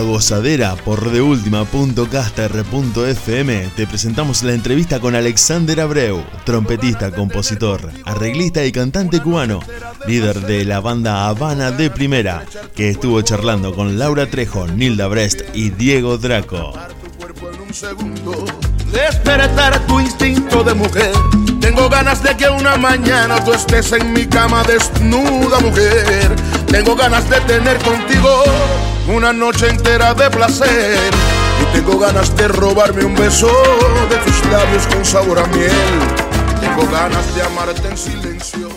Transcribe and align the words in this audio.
La 0.00 0.06
Gozadera 0.06 0.76
por 0.76 1.10
deultima.caster.fm 1.10 3.68
te 3.76 3.86
presentamos 3.86 4.42
la 4.42 4.54
entrevista 4.54 4.98
con 4.98 5.14
Alexander 5.14 5.78
Abreu, 5.78 6.24
trompetista, 6.46 7.10
compositor, 7.10 7.90
arreglista 8.06 8.64
y 8.64 8.72
cantante 8.72 9.20
cubano, 9.20 9.60
líder 10.06 10.40
de 10.40 10.64
la 10.64 10.80
banda 10.80 11.28
Habana 11.28 11.70
de 11.70 11.90
Primera, 11.90 12.46
que 12.74 12.88
estuvo 12.88 13.20
charlando 13.20 13.74
con 13.74 13.98
Laura 13.98 14.30
Trejo, 14.30 14.66
Nilda 14.68 15.06
Brest 15.06 15.42
y 15.52 15.68
Diego 15.68 16.16
Draco. 16.16 16.72
Despertar 18.90 19.86
tu 19.86 20.00
instinto 20.00 20.64
de 20.64 20.72
mujer. 20.72 21.12
Tengo 21.60 21.90
ganas 21.90 22.22
de 22.22 22.34
que 22.38 22.48
una 22.48 22.78
mañana 22.78 23.44
tú 23.44 23.52
estés 23.52 23.92
en 23.92 24.14
mi 24.14 24.24
cama 24.24 24.62
desnuda, 24.62 25.60
mujer. 25.60 26.34
Tengo 26.68 26.96
ganas 26.96 27.28
de 27.28 27.38
tener 27.42 27.76
contigo 27.80 28.44
una 29.10 29.32
noche 29.32 29.68
entera 29.68 30.14
de 30.14 30.30
placer. 30.30 31.10
Y 31.60 31.76
tengo 31.76 31.98
ganas 31.98 32.34
de 32.36 32.48
robarme 32.48 33.04
un 33.04 33.14
beso 33.14 33.48
de 34.08 34.16
tus 34.18 34.50
labios 34.50 34.86
con 34.86 35.04
sabor 35.04 35.38
a 35.40 35.46
miel. 35.48 35.70
Tengo 36.60 36.90
ganas 36.90 37.34
de 37.34 37.42
amarte 37.42 37.88
en 37.88 37.96
silencio. 37.96 38.68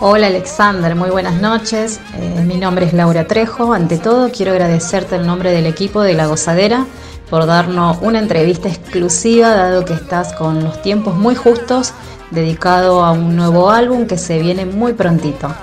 Hola 0.00 0.26
Alexander, 0.26 0.96
muy 0.96 1.10
buenas 1.10 1.40
noches. 1.40 2.00
Eh, 2.18 2.44
mi 2.44 2.56
nombre 2.56 2.86
es 2.86 2.92
Laura 2.92 3.26
Trejo. 3.26 3.72
Ante 3.72 3.98
todo 3.98 4.30
quiero 4.32 4.52
agradecerte 4.52 5.16
el 5.16 5.26
nombre 5.26 5.52
del 5.52 5.66
equipo 5.66 6.02
de 6.02 6.14
La 6.14 6.26
Gozadera 6.26 6.86
por 7.30 7.46
darnos 7.46 7.98
una 8.00 8.18
entrevista 8.18 8.68
exclusiva 8.68 9.50
dado 9.50 9.84
que 9.84 9.94
estás 9.94 10.32
con 10.32 10.62
los 10.64 10.82
tiempos 10.82 11.16
muy 11.16 11.34
justos 11.34 11.92
dedicado 12.30 13.04
a 13.04 13.12
un 13.12 13.36
nuevo 13.36 13.70
álbum 13.70 14.06
que 14.06 14.18
se 14.18 14.38
viene 14.38 14.66
muy 14.66 14.92
prontito. 14.94 15.54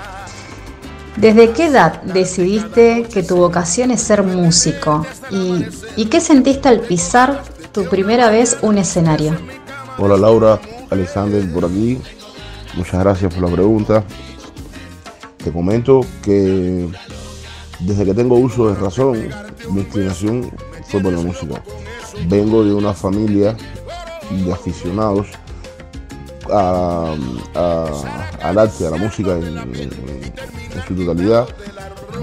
¿Desde 1.16 1.50
qué 1.50 1.66
edad 1.66 2.02
decidiste 2.02 3.06
que 3.12 3.22
tu 3.22 3.36
vocación 3.36 3.90
es 3.90 4.00
ser 4.00 4.22
músico? 4.22 5.04
¿Y, 5.30 6.06
qué 6.06 6.20
sentiste 6.20 6.68
al 6.68 6.80
pisar 6.80 7.42
tu 7.72 7.84
primera 7.84 8.30
vez 8.30 8.56
un 8.62 8.78
escenario? 8.78 9.36
Hola 9.98 10.16
Laura, 10.16 10.60
Alexander 10.90 11.52
por 11.52 11.64
aquí. 11.64 12.00
Muchas 12.74 13.00
gracias 13.00 13.34
por 13.34 13.48
la 13.48 13.54
pregunta. 13.54 14.04
Te 15.42 15.52
comento 15.52 16.00
que 16.22 16.88
desde 17.80 18.04
que 18.04 18.14
tengo 18.14 18.36
uso 18.36 18.68
de 18.68 18.74
razón, 18.76 19.28
mi 19.70 19.80
inclinación 19.80 20.50
fue 20.88 21.00
por 21.00 21.12
la 21.12 21.20
música. 21.20 21.62
Vengo 22.28 22.64
de 22.64 22.72
una 22.72 22.94
familia 22.94 23.56
de 24.30 24.52
aficionados 24.52 25.26
al 26.50 28.58
arte, 28.58 28.86
a 28.86 28.90
la 28.90 28.96
música 28.96 29.38
su 30.86 30.94
totalidad. 30.94 31.48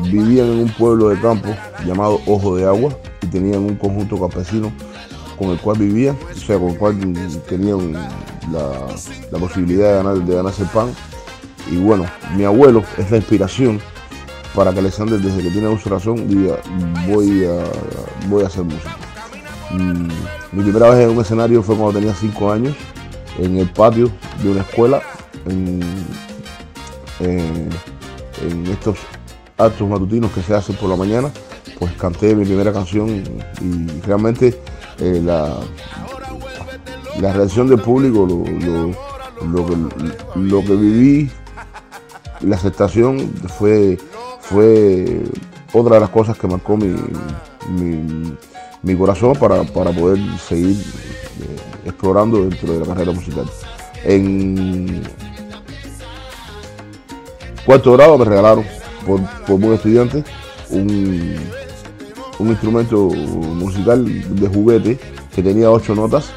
Vivían 0.03 0.48
en 0.48 0.59
un 0.59 0.70
pueblo 0.70 1.09
de 1.09 1.20
campo 1.20 1.50
llamado 1.86 2.20
Ojo 2.26 2.56
de 2.56 2.66
Agua 2.66 2.92
y 3.22 3.28
tenían 3.28 3.62
un 3.62 3.76
conjunto 3.76 4.20
campesino 4.20 4.72
con 5.38 5.50
el 5.50 5.59
cual 5.59 5.78
vivían, 5.78 6.17
o 6.31 6.39
sea, 6.39 6.58
con 6.58 6.70
el 6.70 6.78
cual 6.78 6.98
tenían 7.48 7.94
la, 8.52 9.39
posibilidad 9.39 9.89
de, 9.89 9.95
ganar, 9.95 10.17
de 10.17 10.36
ganarse 10.36 10.66
pan. 10.66 10.89
Y 11.72 11.78
bueno, 11.78 12.06
mi 12.36 12.44
abuelo 12.44 12.84
es 12.98 13.12
la 13.12 13.17
inspiración 13.17 13.80
para 14.56 14.73
que 14.73 14.80
Alexander, 14.80 15.20
desde 15.20 15.44
que 15.44 15.52
tiene 15.52 15.67
uso 15.67 15.89
razón, 15.89 16.28
diga, 16.28 16.58
voy 17.08 17.45
a, 17.45 17.64
voy 18.28 18.44
a 18.44 18.48
hacer 18.48 18.64
música. 18.64 18.98
Mm, 19.72 20.08
mi 20.54 20.64
primera 20.64 20.89
vez 20.89 21.06
en 21.06 21.11
un 21.11 21.22
escenario 21.22 21.61
fue 21.61 21.76
cuando 21.76 22.00
tenía 22.00 22.16
5 22.16 22.52
años 22.52 22.76
en 23.38 23.58
el 23.58 23.70
patio 23.70 24.09
de 24.42 24.50
una 24.50 24.61
escuela, 24.61 25.02
en, 25.45 25.82
estos 28.71 28.98
actos 29.58 29.87
matutinos 29.87 30.31
que 30.31 30.42
se 30.42 30.53
hacen 30.53 30.75
por 30.75 30.89
la 30.89 30.95
mañana, 30.95 31.31
pues 31.80 31.92
canté 31.93 32.36
mi 32.36 32.45
primera 32.45 32.71
canción 32.71 33.23
y 33.61 34.02
realmente 34.02 34.59
eh, 34.99 35.21
la, 35.23 35.58
la 37.20 37.33
reacción 37.33 37.67
del 37.67 37.80
público, 37.80 38.27
lo, 40.36 40.64
que, 40.64 40.76
viví, 40.76 41.31
la 42.42 42.55
aceptación 42.55 43.31
fue, 43.58 43.97
fue 44.39 45.23
otra 45.73 45.95
de 45.95 46.02
las 46.02 46.09
cosas 46.09 46.37
que 46.37 46.47
marcó 46.47 46.77
mi, 46.77 46.95
mi, 48.83 48.95
corazón 48.95 49.33
para, 49.33 49.64
para 49.64 49.92
poder 49.92 50.20
seguir 50.39 50.77
explorando 51.86 52.43
dentro 52.43 52.73
de 52.73 52.80
la 52.80 52.86
carrera 52.86 53.11
musical. 53.11 53.45
En 54.03 55.03
cuarto 57.67 57.92
grado 57.92 58.17
me 58.17 58.26
regalaron 58.26 58.66
por, 59.05 59.22
por 59.45 59.60
buen 59.60 59.73
estudiante 59.73 60.23
un, 60.70 61.36
un 62.39 62.48
instrumento 62.48 63.10
musical 63.10 64.05
de 64.36 64.48
juguete 64.48 64.98
que 65.36 65.44
tenía 65.44 65.70
ocho 65.70 65.94
notas 65.94 66.32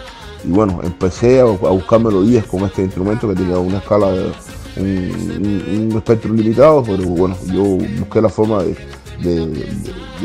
y 0.44 0.48
bueno, 0.48 0.80
empecé 0.82 1.40
a, 1.40 1.44
buscar 1.44 2.00
melodías 2.00 2.44
con 2.46 2.64
este 2.64 2.82
instrumento 2.82 3.28
que 3.28 3.34
tenía 3.34 3.58
una 3.58 3.78
escala 3.78 4.10
de 4.10 4.32
un, 4.76 5.92
espectro 5.96 6.32
limitado, 6.32 6.82
pero 6.82 7.04
bueno, 7.04 7.36
yo 7.46 7.62
busqué 7.98 8.20
la 8.20 8.28
forma 8.28 8.62
de, 8.62 9.66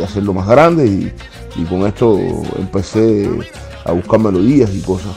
hacerlo 0.03 0.33
más 0.33 0.47
grande 0.47 0.87
y, 0.87 1.13
y, 1.55 1.65
con 1.65 1.85
esto 1.85 2.17
empecé 2.57 3.29
a 3.83 3.91
buscar 3.91 4.19
melodías 4.19 4.73
y 4.73 4.81
cosas. 4.81 5.15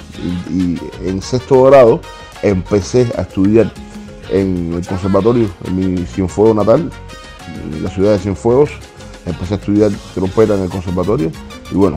Y, 0.51 0.79
en 1.07 1.23
sexto 1.23 1.65
grado 1.65 2.01
empecé 2.43 3.07
a 3.17 3.23
estudiar 3.23 3.73
en 4.31 4.75
el 4.75 4.87
conservatorio, 4.87 5.49
en 5.67 5.77
mi 5.77 6.07
Cienfuegos 6.07 6.57
natal, 6.57 6.91
en 7.73 7.83
la 7.83 7.91
ciudad 7.91 8.13
de 8.13 8.19
Cienfuegos. 8.19 8.71
Empecé 9.27 9.55
a 9.55 9.57
estudiar 9.57 9.91
trompeta 10.15 10.55
en 10.55 10.63
el 10.63 10.69
conservatorio 10.69 11.31
y 11.71 11.75
bueno, 11.75 11.97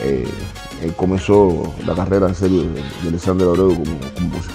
eh, 0.00 0.26
eh, 0.82 0.92
comenzó 0.96 1.72
la 1.86 1.94
carrera 1.94 2.28
en 2.28 2.34
serio 2.34 2.62
de, 2.62 2.82
Alexander 3.08 3.48
Abreu 3.48 3.74
como, 3.74 3.98
como 4.14 4.28
músico. 4.28 4.54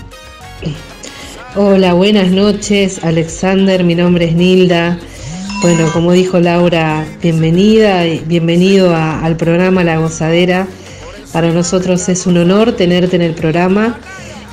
Hola, 1.56 1.94
buenas 1.94 2.30
noches, 2.30 3.04
Alexander. 3.04 3.84
Mi 3.84 3.96
nombre 3.96 4.26
es 4.26 4.36
Nilda. 4.36 5.00
Bueno, 5.62 5.90
como 5.92 6.12
dijo 6.12 6.40
Laura, 6.40 7.06
bienvenida 7.22 8.06
y 8.06 8.20
bienvenido 8.20 8.96
al 8.96 9.36
programa 9.36 9.84
La 9.84 9.98
Gozadera. 9.98 10.68
Para 11.34 11.52
nosotros 11.52 12.08
es 12.10 12.26
un 12.28 12.38
honor 12.38 12.74
tenerte 12.74 13.16
en 13.16 13.22
el 13.22 13.34
programa 13.34 14.00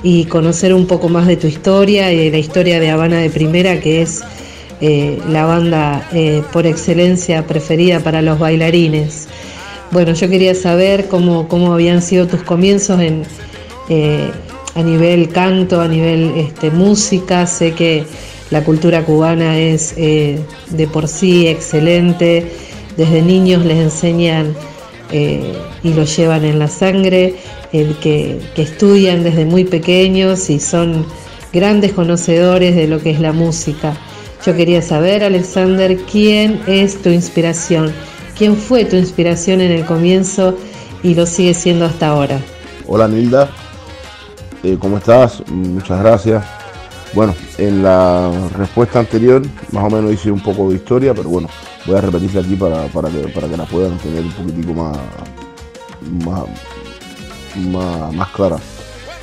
y 0.07 0.25
conocer 0.27 0.73
un 0.73 0.87
poco 0.87 1.09
más 1.09 1.27
de 1.27 1.37
tu 1.37 1.49
historia 1.49 2.13
y 2.13 2.17
de 2.17 2.31
la 2.31 2.39
historia 2.39 2.79
de 2.79 2.91
Habana 2.91 3.17
de 3.17 3.29
Primera, 3.29 3.81
que 3.81 4.03
es 4.03 4.23
eh, 4.81 5.19
la 5.29 5.47
banda 5.47 6.09
eh, 6.13 6.45
por 6.53 6.65
excelencia 6.65 7.45
preferida 7.45 7.99
para 7.99 8.23
los 8.23 8.39
bailarines. 8.39 9.27
Bueno, 9.91 10.13
yo 10.13 10.29
quería 10.29 10.55
saber 10.55 11.09
cómo, 11.09 11.49
cómo 11.49 11.73
habían 11.73 12.03
sido 12.03 12.29
tus 12.29 12.45
comienzos 12.45 13.01
en, 13.01 13.25
eh, 13.89 14.31
a 14.77 14.83
nivel 14.85 15.29
canto, 15.31 15.81
a 15.81 15.89
nivel 15.89 16.35
este, 16.37 16.71
música. 16.71 17.45
Sé 17.49 17.73
que 17.73 18.05
la 18.51 18.63
cultura 18.63 19.03
cubana 19.03 19.59
es 19.59 19.97
de 19.97 20.89
por 20.93 21.09
sí 21.09 21.49
excelente. 21.49 22.47
Desde 22.97 23.23
niños 23.23 23.65
les 23.65 23.79
enseñan 23.79 24.55
eh, 25.13 25.53
y 25.83 25.93
lo 25.93 26.05
llevan 26.05 26.45
en 26.45 26.59
la 26.59 26.69
sangre, 26.69 27.37
el 27.73 27.97
que, 27.97 28.41
estudian 28.57 29.23
desde 29.23 29.45
muy 29.45 29.65
pequeños 29.65 30.51
y 30.51 30.59
son 30.59 31.07
grandes 31.53 31.93
conocedores 31.93 32.75
de 32.75 32.89
lo 32.89 33.01
que 33.01 33.11
es 33.11 33.21
la 33.21 33.33
música. 33.33 33.97
Yo 34.45 34.55
quería 34.55 34.83
saber, 34.83 35.25
Alexander, 35.25 35.97
quién 36.11 36.61
es 36.67 37.01
tu 37.03 37.09
inspiración, 37.09 37.93
quién 38.37 38.57
fue 38.57 38.85
tu 38.85 38.97
inspiración 38.97 39.61
en 39.61 39.73
el 39.73 39.85
comienzo 39.85 40.57
y 41.03 41.15
lo 41.15 41.27
sigue 41.27 41.55
siendo 41.55 41.85
hasta 41.85 42.09
ahora. 42.09 42.41
Hola 42.87 43.09
Nilda, 43.09 43.51
eh, 44.63 44.77
¿cómo 44.79 44.99
estás? 44.99 45.43
Muchas 45.49 46.01
gracias. 46.01 46.45
Bueno, 47.13 47.35
en 47.59 47.83
la 47.83 48.31
respuesta 48.57 48.99
anterior 48.99 49.43
más 49.73 49.85
o 49.85 49.91
menos 49.91 50.13
hice 50.13 50.31
un 50.31 50.41
poco 50.41 50.69
de 50.69 50.77
historia, 50.77 51.15
pero 51.15 51.29
bueno, 51.29 51.49
voy 51.87 51.97
a 51.97 52.01
repetirla 52.01 52.41
aquí 52.41 52.57
para, 52.57 52.89
que, 52.89 53.29
para 53.29 53.49
que 53.49 53.57
la 53.57 53.65
puedan 53.65 53.97
tener 53.99 54.23
un 54.23 54.33
poquitico 54.33 54.75
más, 54.75 54.97
más, 58.13 58.29
clara. 58.31 58.59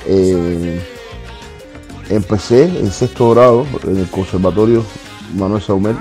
Eh, 0.06 0.81
empecé 2.10 2.63
en 2.65 2.92
sexto 2.92 3.31
grado 3.31 3.65
en 3.83 3.98
el 3.98 4.10
Conservatorio 4.10 4.83
Manuel 5.36 5.62
Saumel 5.62 5.95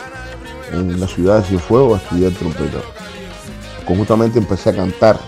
en 0.72 1.00
la 1.00 1.06
ciudad 1.06 1.38
de 1.38 1.44
Cienfuegos 1.44 2.00
a 2.00 2.02
estudiar 2.02 2.32
trompeta. 2.32 2.78
Conjuntamente 3.86 4.38
empecé 4.38 4.70
a 4.70 4.76
cantar 4.76 5.18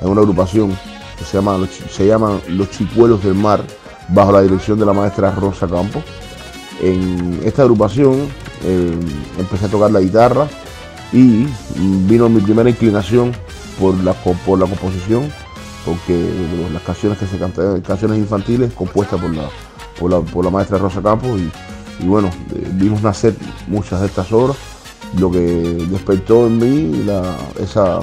en 0.00 0.08
una 0.08 0.20
agrupación 0.20 0.76
que 1.18 1.24
se 1.24 1.38
llama, 1.38 1.66
se 1.90 2.06
llama 2.06 2.40
Los 2.48 2.70
Chicuelos 2.70 3.22
del 3.24 3.34
Mar, 3.34 3.64
bajo 4.08 4.32
la 4.32 4.42
dirección 4.42 4.78
de 4.78 4.86
la 4.86 4.92
maestra 4.92 5.30
Rosa 5.30 5.66
Campos. 5.66 6.02
En 6.80 7.40
esta 7.44 7.62
agrupación 7.62 8.28
eh, 8.64 8.98
empecé 9.38 9.66
a 9.66 9.68
tocar 9.68 9.90
la 9.90 10.00
guitarra, 10.00 10.48
y 11.14 11.46
vino 12.08 12.28
mi 12.28 12.40
primera 12.40 12.68
inclinación 12.68 13.32
por 13.80 13.94
la, 14.02 14.12
por 14.12 14.58
la 14.58 14.66
composición, 14.66 15.32
porque 15.86 16.28
las 16.72 16.82
canciones 16.82 17.18
que 17.18 17.26
se 17.26 17.38
cantan, 17.38 17.80
canciones 17.82 18.18
infantiles 18.18 18.72
compuestas 18.74 19.20
por 19.20 19.32
la, 19.32 19.48
por 19.98 20.10
la, 20.10 20.20
por 20.20 20.44
la 20.44 20.50
maestra 20.50 20.76
Rosa 20.76 21.00
Campos 21.00 21.40
y, 21.40 22.04
bueno, 22.04 22.30
vimos 22.72 23.00
nacer 23.00 23.36
muchas 23.68 24.00
de 24.00 24.06
estas 24.06 24.32
obras 24.32 24.56
lo 25.16 25.30
que 25.30 25.38
despertó 25.38 26.48
en 26.48 26.58
mí 26.58 27.06
esa, 27.60 28.00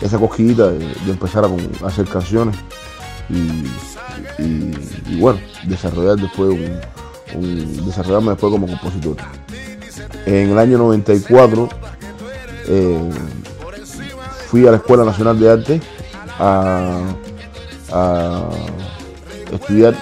esa 0.00 0.18
cosquillita 0.18 0.72
de, 0.72 0.92
empezar 1.08 1.44
a, 1.44 1.86
hacer 1.86 2.08
canciones 2.08 2.56
y, 3.28 3.62
bueno, 5.20 5.38
desarrollar 5.68 6.16
después 6.16 6.50
un, 7.36 7.86
desarrollarme 7.86 8.30
después 8.30 8.50
como 8.50 8.66
compositor. 8.66 9.16
En 10.26 10.50
el 10.50 10.58
año 10.58 10.78
94 10.78 11.68
eh, 12.66 13.10
fui 14.48 14.66
a 14.66 14.70
la 14.70 14.78
Escuela 14.78 15.04
Nacional 15.04 15.38
de 15.38 15.50
Arte 15.50 15.80
a, 16.38 17.02
estudiar 19.52 19.94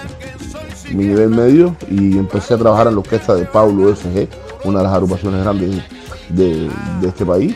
mi 0.91 1.05
nivel 1.05 1.29
medio 1.29 1.75
y 1.89 2.17
empecé 2.17 2.53
a 2.53 2.57
trabajar 2.57 2.87
en 2.87 2.93
la 2.93 2.99
orquesta 2.99 3.35
de 3.35 3.45
Paulo 3.45 3.95
SG, 3.95 4.27
una 4.63 4.79
de 4.79 4.83
las 4.85 4.93
agrupaciones 4.93 5.43
grandes 5.43 5.81
de, 6.29 6.69
este 7.03 7.25
país. 7.25 7.55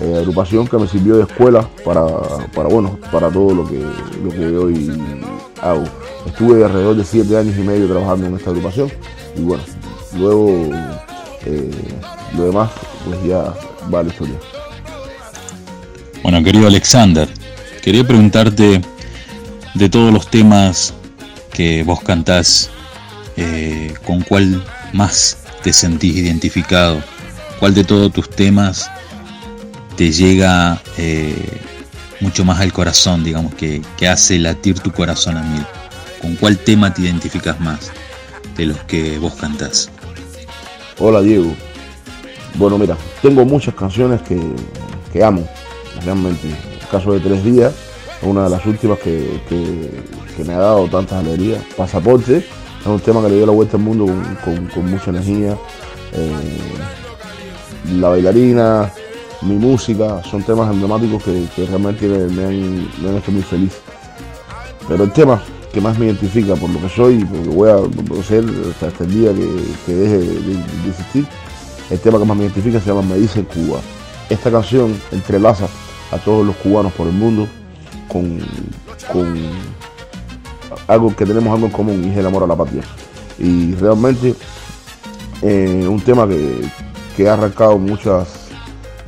Eh, 0.00 0.16
agrupación 0.18 0.66
que 0.66 0.78
me 0.78 0.86
sirvió 0.86 1.16
de 1.16 1.24
escuela 1.24 1.68
para, 1.84 2.02
bueno, 2.68 2.98
para 3.10 3.30
todo 3.30 3.52
lo 3.52 3.68
que, 3.68 3.84
lo 4.22 4.30
que 4.30 4.56
hoy 4.56 5.00
hago. 5.60 5.84
Estuve 6.26 6.64
alrededor 6.64 6.96
de 6.96 7.04
siete 7.04 7.36
años 7.36 7.56
y 7.56 7.62
medio 7.62 7.88
trabajando 7.88 8.26
en 8.26 8.36
esta 8.36 8.50
agrupación 8.50 8.90
y 9.36 9.42
bueno, 9.42 9.62
luego 10.16 10.48
eh, 11.44 11.70
lo 12.36 12.44
demás 12.44 12.70
pues 13.04 13.24
ya 13.24 13.54
va 13.92 14.00
a 14.00 14.02
la 14.04 14.10
historia. 14.10 14.36
Bueno, 16.22 16.42
querido 16.42 16.66
Alexander, 16.66 17.28
quería 17.82 18.06
preguntarte 18.06 18.80
de 19.74 19.88
todos 19.88 20.12
los 20.12 20.28
temas 20.30 20.94
que 21.52 21.82
vos 21.82 22.00
cantás, 22.02 22.70
eh, 23.36 23.94
¿con 24.04 24.22
cuál 24.22 24.62
más 24.92 25.38
te 25.62 25.72
sentís 25.72 26.16
identificado? 26.16 27.02
¿Cuál 27.58 27.74
de 27.74 27.84
todos 27.84 28.12
tus 28.12 28.30
temas 28.30 28.90
te 29.96 30.12
llega 30.12 30.80
eh, 30.96 31.60
mucho 32.20 32.44
más 32.44 32.60
al 32.60 32.72
corazón, 32.72 33.24
digamos, 33.24 33.54
que, 33.54 33.82
que, 33.96 34.06
hace 34.06 34.38
latir 34.38 34.78
tu 34.78 34.92
corazón 34.92 35.36
a 35.36 35.42
mí? 35.42 35.60
¿Con 36.20 36.36
cuál 36.36 36.58
tema 36.58 36.92
te 36.92 37.02
identificas 37.02 37.58
más 37.60 37.90
de 38.56 38.66
los 38.66 38.78
que 38.84 39.18
vos 39.18 39.34
cantás? 39.34 39.90
Hola 40.98 41.22
Diego. 41.22 41.56
Bueno, 42.54 42.78
mira, 42.78 42.96
tengo 43.22 43.44
muchas 43.44 43.74
canciones 43.74 44.20
que, 44.22 44.40
que 45.12 45.22
amo 45.22 45.46
realmente. 46.04 46.48
El 46.48 46.88
caso 46.90 47.12
de 47.12 47.20
Tres 47.20 47.44
Días, 47.44 47.74
una 48.22 48.44
de 48.44 48.50
las 48.50 48.64
últimas 48.66 48.98
que, 48.98 49.40
me 50.44 50.54
ha 50.54 50.58
dado 50.58 50.88
tantas 50.88 51.18
alegrías. 51.24 51.62
Pasaporte, 51.76 52.38
es 52.38 52.86
un 52.86 53.00
tema 53.00 53.22
que 53.22 53.28
le 53.28 53.36
dio 53.36 53.46
la 53.46 53.52
vuelta 53.52 53.76
al 53.76 53.82
mundo 53.82 54.06
con, 54.44 54.90
mucha 54.90 55.10
energía. 55.10 55.56
Eh, 56.12 56.32
la 57.98 58.08
bailarina, 58.08 58.92
mi 59.42 59.54
música, 59.54 60.22
son 60.24 60.42
temas 60.42 60.70
emblemáticos 60.70 61.22
que, 61.22 61.66
realmente 61.66 62.06
me 62.08 62.44
han, 62.44 63.16
hecho 63.16 63.32
muy 63.32 63.42
feliz. 63.42 63.72
Pero 64.86 65.04
el 65.04 65.12
tema 65.12 65.42
que 65.72 65.80
más 65.80 65.98
me 65.98 66.06
identifica 66.06 66.54
por 66.54 66.70
lo 66.70 66.80
que 66.80 66.88
soy, 66.88 67.24
porque 67.24 67.48
voy 67.48 67.70
a 67.70 68.22
ser 68.22 68.44
hasta, 68.70 69.04
el 69.04 69.12
día 69.12 69.32
que, 69.86 69.94
deje 69.94 70.18
de, 70.18 70.88
existir, 70.88 71.26
el 71.90 71.98
tema 72.00 72.18
que 72.18 72.24
más 72.24 72.36
me 72.36 72.44
identifica 72.44 72.80
se 72.80 72.86
llama 72.86 73.02
Me 73.02 73.16
dice 73.16 73.44
Cuba. 73.44 73.80
Esta 74.28 74.50
canción 74.50 74.94
entrelaza 75.10 75.66
a 76.10 76.18
todos 76.18 76.46
los 76.46 76.56
cubanos 76.56 76.92
por 76.92 77.06
el 77.06 77.12
mundo 77.12 77.46
con, 78.08 78.40
algo 80.86 81.14
que 81.14 81.24
tenemos 81.24 81.52
algo 81.52 81.66
en 81.66 81.72
común 81.72 82.04
y 82.04 82.10
es 82.10 82.16
el 82.16 82.26
amor 82.26 82.42
a 82.42 82.46
la 82.46 82.56
patria. 82.56 82.82
Y 83.38 83.74
realmente 83.74 84.34
eh, 85.42 85.86
un 85.88 86.00
tema 86.00 86.26
que, 86.28 87.28
ha 87.28 87.32
arrancado 87.32 87.78
muchas 87.78 88.28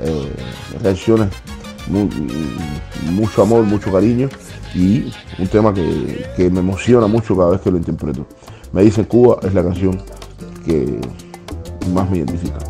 eh, 0.01 0.33
reacciones, 0.83 1.29
mucho 3.11 3.43
amor, 3.43 3.63
mucho 3.63 3.93
cariño 3.93 4.29
y 4.75 5.13
un 5.39 5.47
tema 5.47 5.73
que, 5.73 6.27
que, 6.37 6.51
me 6.51 6.59
emociona 6.59 7.07
mucho 7.07 7.37
cada 7.37 7.51
vez 7.51 7.61
que 7.61 7.71
lo 7.71 7.77
interpreto. 7.77 8.27
Me 8.73 8.83
dice 8.83 9.07
Cuba 9.07 9.39
es 9.43 9.55
la 9.55 9.63
canción 9.63 10.03
que 10.65 11.01
más 11.93 12.11
me 12.11 12.19
identifica. 12.19 12.70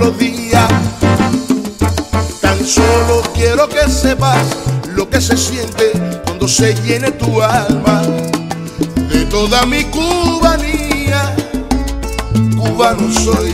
melodía. 0.00 0.66
Tan 2.40 2.64
solo 2.64 3.22
quiero 3.34 3.68
que 3.68 3.88
sepas 3.88 4.46
lo 4.96 5.08
que 5.08 5.20
se 5.20 5.36
siente 5.36 5.92
cuando 6.24 6.48
se 6.48 6.74
llene 6.82 7.10
tu 7.12 7.42
alma 7.42 8.02
toda 9.30 9.64
mi 9.64 9.84
cubanía. 9.84 11.34
Cubano 12.58 13.08
soy 13.12 13.52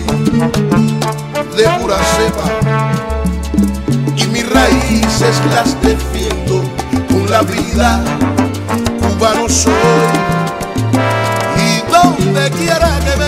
de 1.57 1.69
pura 1.79 1.99
cepa 2.17 2.49
y 4.17 4.26
mis 4.29 4.49
raíces 4.49 5.37
las 5.55 5.76
defiendo 5.83 6.62
con 7.09 7.31
la 7.31 7.43
vida. 7.43 8.03
Cubano 9.00 9.49
soy 9.49 9.75
y 11.59 11.93
donde 11.93 12.50
quiera 12.53 12.99
que 13.05 13.17
me 13.19 13.25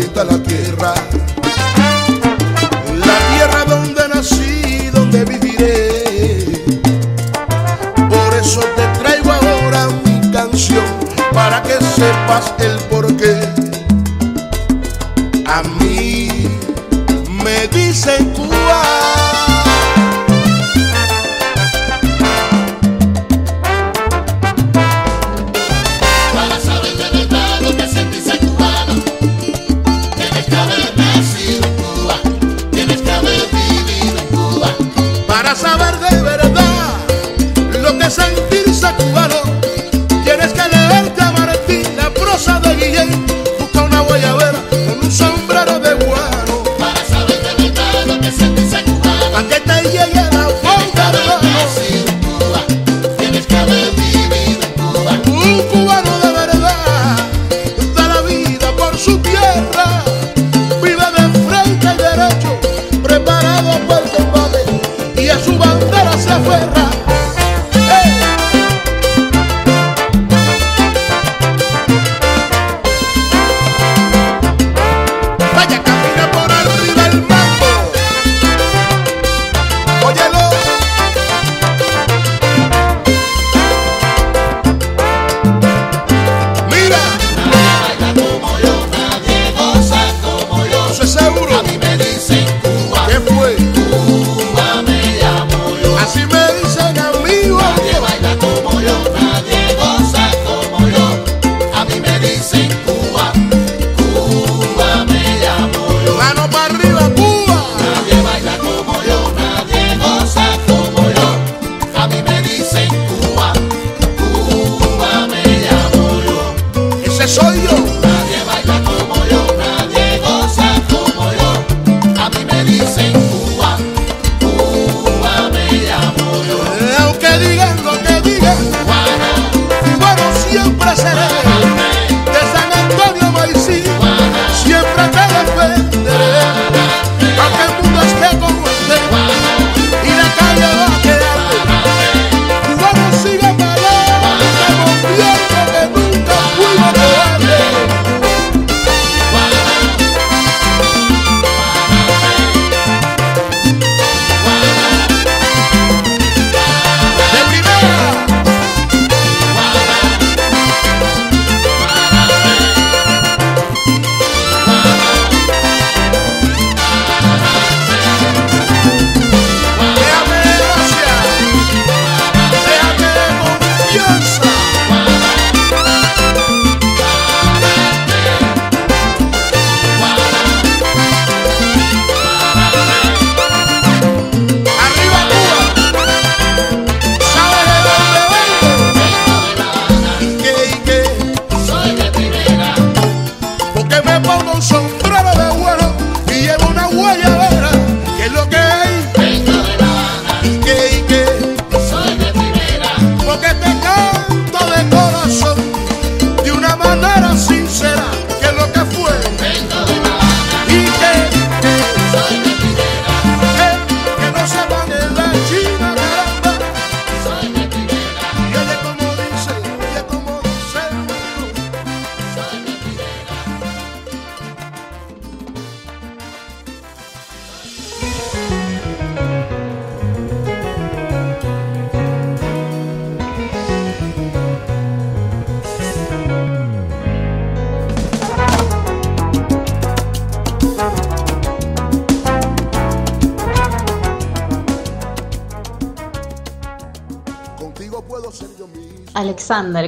calienta 0.00 0.24
la 0.24 0.39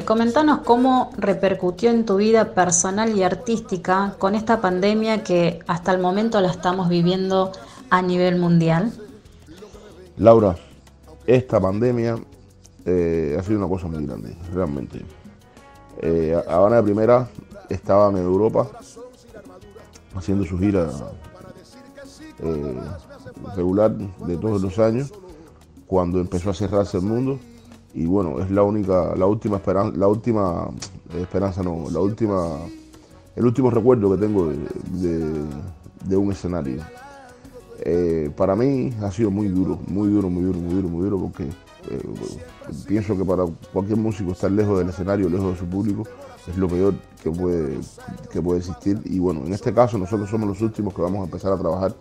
Comentanos 0.00 0.61
cómo 0.64 1.11
repercutió 1.18 1.90
en 1.90 2.06
tu 2.06 2.16
vida 2.16 2.54
personal 2.54 3.14
y 3.14 3.22
artística 3.22 4.14
con 4.18 4.34
esta 4.34 4.62
pandemia 4.62 5.22
que 5.22 5.58
hasta 5.66 5.92
el 5.92 6.00
momento 6.00 6.40
la 6.40 6.50
estamos 6.50 6.88
viviendo 6.88 7.52
a 7.90 8.00
nivel 8.00 8.38
mundial. 8.38 8.90
Laura, 10.16 10.56
esta 11.26 11.61
pandemia 11.61 12.16
eh, 12.87 13.37
ha 13.38 13.42
sido 13.42 13.58
una 13.58 13.68
cosa 13.68 13.87
muy 13.87 14.06
grande, 14.06 14.34
realmente. 14.54 15.04
Eh, 16.00 16.42
Habana 16.49 16.76
de 16.76 16.82
Primera 16.84 17.28
estaba 17.68 18.08
en 18.08 18.16
Europa 18.16 18.70
haciendo 20.14 20.46
su 20.46 20.58
gira 20.58 20.90
eh, 22.38 22.80
regular 23.54 23.92
de 23.92 24.37
todos 24.38 24.62
los 24.62 24.78
años 24.78 25.12
cuando 25.87 26.18
empezó 26.18 26.49
a 26.49 26.54
cerrarse 26.54 26.96
el 26.96 27.04
mundo 27.04 27.38
y 27.94 28.06
bueno 28.06 28.40
es 28.40 28.50
la 28.50 28.62
única 28.62 29.14
la 29.16 29.26
última 29.26 29.56
esperanza 29.56 29.96
la 29.96 30.08
última 30.08 30.68
esperanza 31.18 31.62
no 31.62 31.90
la 31.90 32.00
última 32.00 32.58
el 33.37 33.46
último 33.46 33.70
recuerdo 33.70 34.11
que 34.11 34.18
tengo 34.18 34.52
de, 34.92 36.16
un 36.16 36.32
escenario 36.32 36.82
eh, 37.84 38.30
para 38.37 38.54
mí 38.54 38.92
ha 39.02 39.11
sido 39.11 39.30
muy 39.30 39.49
duro 39.49 39.78
muy 39.87 40.08
duro 40.08 40.30
muy 40.30 40.44
duro 40.44 40.58
muy 40.58 40.75
duro 40.75 40.88
muy 40.88 41.04
duro 41.04 41.18
porque 41.18 41.44
eh, 41.44 42.02
pienso 42.87 43.16
que 43.16 43.25
para 43.25 43.44
cualquier 43.72 43.99
músico 43.99 44.32
estar 44.32 44.50
lejos 44.50 44.78
del 44.78 44.88
escenario 44.88 45.28
lejos 45.28 45.52
de 45.52 45.58
su 45.58 45.66
público 45.66 46.04
es 46.49 46.56
lo 46.56 46.68
peor 46.68 46.94
que 47.22 47.30
puede, 47.30 47.78
que 48.32 48.42
puede 48.42 48.58
existir. 48.61 49.00
Y 49.04 49.18
bueno, 49.18 49.44
en 49.46 49.52
este 49.52 49.72
caso 49.72 49.99
nosotros 49.99 50.28
somos 50.28 50.49
los 50.49 50.61
últimos 50.61 50.94
que 50.94 51.02
vamos 51.02 51.20
a 51.20 51.25
empezar 51.25 51.52
a 51.52 51.58
trabajar 51.58 51.94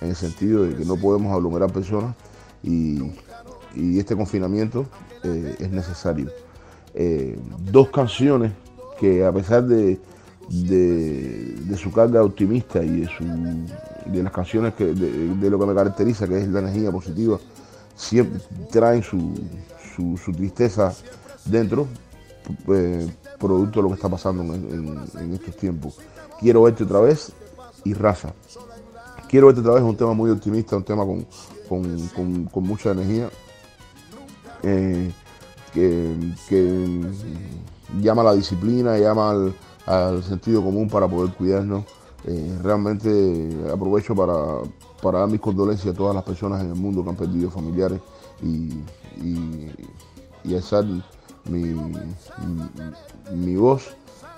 en 0.00 0.08
el 0.08 0.16
sentido 0.16 0.64
de 0.64 0.74
que 0.76 0.84
no 0.84 0.96
podemos 0.96 1.32
aglomerar 1.32 1.72
personas 1.72 2.14
y, 2.62 2.98
este 3.76 4.16
confinamiento 4.16 4.86
eh, 5.22 5.56
es 5.58 5.70
necesario. 5.70 6.30
Eh, 6.94 7.38
dos 7.58 7.88
canciones 7.90 8.52
que 8.98 9.24
a 9.24 9.32
pesar 9.32 9.64
de, 9.64 9.98
de, 10.48 11.76
su 11.76 11.90
carga 11.90 12.22
optimista 12.22 12.82
y 12.82 13.00
de, 13.00 13.08
su, 13.08 13.24
de 14.06 14.22
las 14.22 14.32
canciones 14.32 14.74
que, 14.74 14.86
de, 14.86 15.50
lo 15.50 15.58
que 15.58 15.66
me 15.66 15.74
caracteriza, 15.74 16.28
que 16.28 16.38
es 16.38 16.48
la 16.48 16.60
energía 16.60 16.92
positiva, 16.92 17.38
siempre 17.96 18.40
traen 18.70 19.02
su, 19.02 19.34
su, 19.96 20.32
tristeza 20.32 20.94
dentro. 21.44 21.88
Eh, 22.68 23.08
producto 23.38 23.80
de 23.80 23.82
lo 23.82 23.88
que 23.88 23.94
está 23.94 24.08
pasando 24.08 24.42
en, 24.54 25.34
estos 25.34 25.56
tiempos. 25.56 25.98
Quiero 26.40 26.62
verte 26.62 26.84
otra 26.84 27.00
vez 27.00 27.32
y 27.84 27.92
raza. 27.94 28.32
Quiero 29.28 29.46
verte 29.48 29.60
otra 29.60 29.74
vez 29.74 29.82
es 29.82 29.88
un 29.88 29.96
tema 29.96 30.14
muy 30.14 30.30
optimista, 30.30 30.76
un 30.76 30.84
tema 30.84 31.04
con, 31.68 32.50
mucha 32.54 32.92
energía, 32.92 33.28
eh, 34.64 35.12
que, 35.72 37.02
llama 38.00 38.22
a 38.22 38.24
la 38.26 38.34
disciplina, 38.34 38.98
llama 38.98 39.52
al, 39.86 40.22
sentido 40.22 40.62
común 40.62 40.88
para 40.88 41.08
poder 41.08 41.34
cuidarnos. 41.34 41.84
Eh, 42.26 42.58
realmente 42.62 43.50
aprovecho 43.70 44.14
para, 44.14 45.18
dar 45.18 45.28
mis 45.28 45.40
condolencias 45.40 45.94
a 45.94 45.96
todas 45.96 46.14
las 46.14 46.24
personas 46.24 46.62
en 46.62 46.68
el 46.68 46.74
mundo 46.74 47.04
que 47.04 47.10
han 47.10 47.16
perdido 47.16 47.50
familiares 47.50 48.00
y, 48.42 48.72
y, 49.22 49.70
y 50.42 50.54
alzar 50.54 50.86
mi, 51.44 51.74
mi, 53.30 53.56
voz 53.56 53.94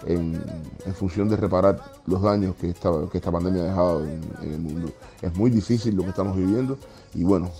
en, 0.06 0.42
función 0.94 1.28
de 1.28 1.36
reparar 1.36 1.80
los 2.06 2.22
daños 2.22 2.56
que 2.56 2.70
esta, 2.70 2.90
que 3.10 3.18
esta 3.18 3.30
pandemia 3.30 3.62
ha 3.62 3.66
dejado 3.66 4.04
en, 4.04 4.22
el 4.42 4.58
mundo. 4.58 4.92
Es 5.22 5.34
muy 5.36 5.50
difícil 5.50 5.94
lo 5.94 6.02
que 6.02 6.08
estamos 6.08 6.36
viviendo 6.36 6.78
y 7.14 7.22
bueno, 7.22 7.50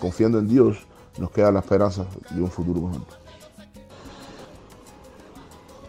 confiando 0.00 0.38
en 0.38 0.48
Dios 0.48 0.86
nos 1.18 1.30
queda 1.30 1.52
la 1.52 1.60
esperanza 1.60 2.06
de 2.30 2.42
un 2.42 2.50
futuro 2.50 2.80
mejor. 2.82 3.20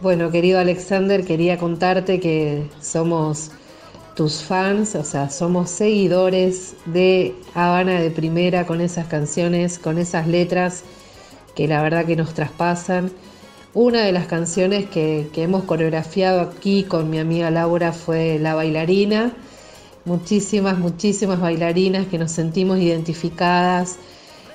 Bueno, 0.00 0.30
querido 0.30 0.58
Alexander, 0.58 1.24
quería 1.24 1.58
contarte 1.58 2.18
que 2.18 2.68
somos 2.80 3.52
tus 4.16 4.42
fans, 4.42 4.94
o 4.94 5.04
sea, 5.04 5.30
somos 5.30 5.70
seguidores 5.70 6.74
de 6.86 7.34
Habana 7.54 8.00
de 8.00 8.10
Primera 8.10 8.66
con 8.66 8.80
esas 8.80 9.06
canciones, 9.06 9.78
con 9.78 9.98
esas 9.98 10.26
letras 10.26 10.82
que 11.54 11.68
la 11.68 11.82
verdad 11.82 12.04
que 12.04 12.16
nos 12.16 12.34
traspasan. 12.34 13.12
Una 13.74 14.00
de 14.00 14.12
las 14.12 14.26
canciones 14.26 14.86
que, 14.90 15.30
hemos 15.36 15.64
coreografiado 15.64 16.40
aquí 16.40 16.84
con 16.84 17.08
mi 17.08 17.18
amiga 17.18 17.50
Laura 17.50 17.92
fue 17.92 18.38
La 18.38 18.54
bailarina. 18.54 19.32
Muchísimas, 20.04 20.78
muchísimas 20.78 21.40
bailarinas 21.40 22.06
que 22.06 22.18
nos 22.18 22.32
sentimos 22.32 22.78
identificadas. 22.78 23.98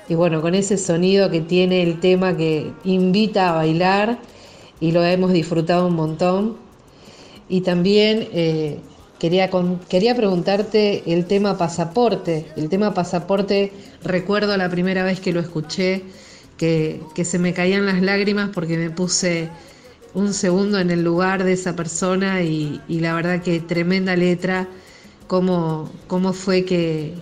Y 0.08 0.14
bueno, 0.14 0.40
con 0.40 0.54
ese 0.54 0.78
sonido 0.78 1.30
que 1.30 1.40
tiene 1.40 1.82
el 1.82 2.00
tema 2.00 2.36
que 2.36 2.72
invita 2.84 3.50
a 3.50 3.52
bailar 3.56 4.18
y 4.80 4.92
lo 4.92 5.04
hemos 5.04 5.32
disfrutado 5.32 5.86
un 5.86 5.94
montón. 5.94 6.56
Y 7.48 7.60
también 7.60 8.28
eh, 8.32 8.78
quería, 9.18 9.50
quería 9.88 10.14
preguntarte 10.14 11.02
el 11.12 11.26
tema 11.26 11.58
pasaporte. 11.58 12.46
El 12.56 12.68
tema 12.68 12.94
pasaporte, 12.94 13.72
recuerdo 14.02 14.56
la 14.56 14.70
primera 14.70 15.04
vez 15.04 15.20
que 15.20 15.32
lo 15.32 15.40
escuché 15.40 16.04
que, 16.58 17.24
se 17.24 17.38
me 17.38 17.54
caían 17.54 17.86
las 17.86 18.02
lágrimas 18.02 18.50
porque 18.52 18.76
me 18.76 18.90
puse 18.90 19.48
un 20.14 20.34
segundo 20.34 20.78
en 20.78 20.90
el 20.90 21.02
lugar 21.02 21.44
de 21.44 21.52
esa 21.52 21.76
persona 21.76 22.42
y, 22.42 22.80
la 22.88 23.14
verdad 23.14 23.42
que 23.42 23.60
tremenda 23.60 24.16
letra, 24.16 24.68
cómo, 25.26 25.90
cómo 26.06 26.32
fue 26.32 26.64
que, 26.64 27.14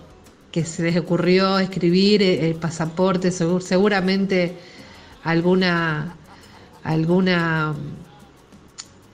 se 0.65 0.83
les 0.83 0.97
ocurrió 0.97 1.59
escribir 1.59 2.23
el 2.23 2.55
pasaporte, 2.55 3.31
seguramente 3.31 4.57
alguna, 5.25 6.15
alguna 6.85 7.75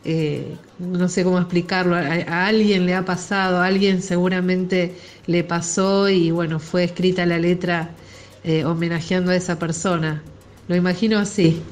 eh, 0.04 0.56
no 0.78 1.08
sé 1.08 1.22
cómo 1.22 1.38
explicarlo, 1.38 1.94
a, 1.94 2.46
alguien 2.46 2.86
le 2.86 2.94
ha 2.94 3.04
pasado, 3.04 3.58
a 3.58 3.66
alguien 3.66 4.02
seguramente 4.02 4.96
le 5.26 5.44
pasó 5.44 6.08
y 6.08 6.30
bueno, 6.30 6.58
fue 6.58 6.84
escrita 6.84 7.24
la 7.24 7.38
letra 7.38 7.90
eh, 8.42 8.64
homenajeando 8.64 9.30
a 9.30 9.36
esa 9.36 9.58
persona. 9.58 10.22
Lo 10.66 10.74
imagino 10.74 11.18
así. 11.18 11.62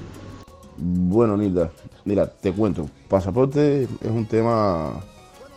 Bueno, 0.76 1.36
Nilda, 1.36 1.70
mira, 2.04 2.26
te 2.26 2.52
cuento. 2.52 2.88
Pasaporte 3.08 3.82
es 3.82 4.10
un 4.10 4.26
tema 4.26 5.00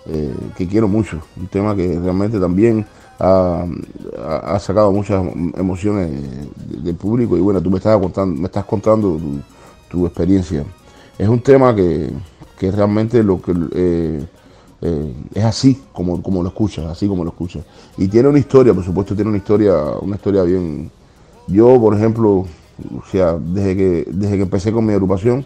eh, 0.07 0.33
que 0.57 0.67
quiero 0.67 0.87
mucho, 0.87 1.21
un 1.37 1.47
tema 1.47 1.75
que 1.75 1.99
realmente 1.99 2.39
también 2.39 2.85
ha, 3.23 4.59
sacado 4.59 4.91
muchas 4.91 5.23
emociones 5.55 6.11
del 6.55 6.95
público 6.95 7.37
y 7.37 7.41
bueno, 7.41 7.61
tú 7.61 7.69
me 7.69 7.77
estás 7.77 7.97
contando, 7.97 8.41
me 8.41 8.45
estás 8.47 8.65
contando 8.65 9.19
tu, 9.89 10.05
experiencia. 10.05 10.65
Es 11.17 11.29
un 11.29 11.39
tema 11.39 11.75
que, 11.75 12.11
realmente 12.59 13.21
lo 13.21 13.41
que 13.41 13.53
eh, 13.75 14.25
es 15.33 15.43
así 15.43 15.81
como, 15.91 16.21
como 16.21 16.41
lo 16.41 16.49
escuchas, 16.49 16.85
así 16.85 17.07
como 17.07 17.23
lo 17.23 17.29
escuchas. 17.29 17.63
Y 17.97 18.07
tiene 18.07 18.29
una 18.29 18.39
historia, 18.39 18.73
por 18.73 18.83
supuesto, 18.83 19.15
tiene 19.15 19.29
una 19.29 19.37
historia, 19.37 19.73
una 20.01 20.15
historia 20.15 20.43
bien, 20.43 20.89
yo, 21.47 21.79
por 21.79 21.95
ejemplo, 21.95 22.29
o 22.97 23.05
sea, 23.11 23.37
desde 23.37 23.75
que, 23.75 24.07
desde 24.09 24.37
que 24.37 24.43
empecé 24.43 24.71
con 24.71 24.85
mi 24.85 24.93
agrupación, 24.93 25.45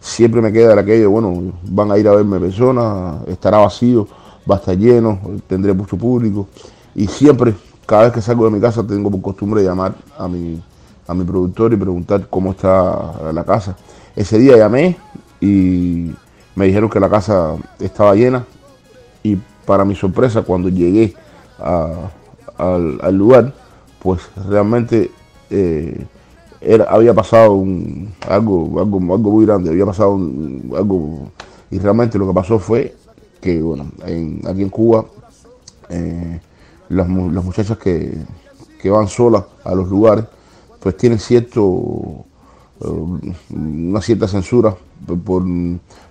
siempre 0.00 0.40
me 0.40 0.52
queda 0.52 0.78
aquello, 0.78 1.10
bueno, 1.10 1.52
van 1.64 1.90
a 1.92 1.98
ir 1.98 2.08
a 2.08 2.14
verme 2.14 2.40
personas, 2.40 3.26
estará 3.28 3.58
vacío, 3.58 4.06
va 4.50 4.56
a 4.56 4.58
estar 4.58 4.76
lleno, 4.76 5.20
tendré 5.46 5.72
mucho 5.72 5.96
público. 5.96 6.48
Y 6.94 7.06
siempre, 7.06 7.54
cada 7.86 8.04
vez 8.04 8.12
que 8.12 8.20
salgo 8.20 8.44
de 8.44 8.50
mi 8.50 8.60
casa, 8.60 8.86
tengo 8.86 9.10
por 9.10 9.22
costumbre 9.22 9.62
llamar 9.62 9.94
a 10.18 10.28
mi, 10.28 10.62
a 11.06 11.14
mi 11.14 11.24
productor 11.24 11.72
y 11.72 11.76
preguntar 11.76 12.26
cómo 12.28 12.52
está 12.52 13.32
la 13.32 13.44
casa. 13.44 13.76
Ese 14.14 14.38
día 14.38 14.56
llamé 14.56 14.96
y 15.40 16.10
me 16.54 16.66
dijeron 16.66 16.90
que 16.90 17.00
la 17.00 17.08
casa 17.08 17.54
estaba 17.80 18.14
llena 18.14 18.44
y 19.22 19.38
para 19.66 19.84
mi 19.84 19.94
sorpresa 19.94 20.42
cuando 20.42 20.68
llegué 20.68 21.14
al, 21.58 23.16
lugar, 23.16 23.52
pues 24.00 24.20
realmente 24.48 25.10
eh, 25.50 26.04
era, 26.60 26.84
había 26.84 27.14
pasado 27.14 27.64
algo, 28.28 28.80
algo, 28.80 29.14
algo 29.14 29.30
muy 29.30 29.46
grande, 29.46 29.70
había 29.70 29.86
pasado 29.86 30.14
algo, 30.76 31.30
y 31.70 31.78
realmente 31.78 32.18
lo 32.18 32.28
que 32.28 32.34
pasó 32.34 32.58
fue 32.58 32.94
que, 33.40 33.60
bueno, 33.60 33.86
aquí 34.04 34.62
en 34.62 34.68
Cuba, 34.68 35.04
eh, 35.88 36.40
las, 36.92 37.08
muchachas 37.08 37.78
que, 37.78 38.16
van 38.84 39.08
solas 39.08 39.44
a 39.64 39.74
los 39.74 39.88
lugares, 39.88 40.24
pues 40.80 40.96
tienen 40.96 41.18
cierto, 41.18 42.24
eh, 42.80 43.32
una 43.50 44.00
cierta 44.00 44.26
censura, 44.26 44.74
por, 45.24 45.44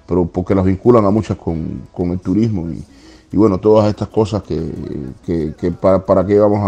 pero 0.07 0.25
porque 0.25 0.55
las 0.55 0.65
vinculan 0.65 1.05
a 1.05 1.11
muchas 1.11 1.37
con, 1.37 2.11
el 2.11 2.19
turismo 2.19 2.69
y, 2.69 3.37
bueno, 3.37 3.59
todas 3.59 3.89
estas 3.89 4.09
cosas 4.09 4.43
que, 4.43 5.73
para, 5.79 6.05
para, 6.05 6.25
qué 6.25 6.37
vamos 6.37 6.59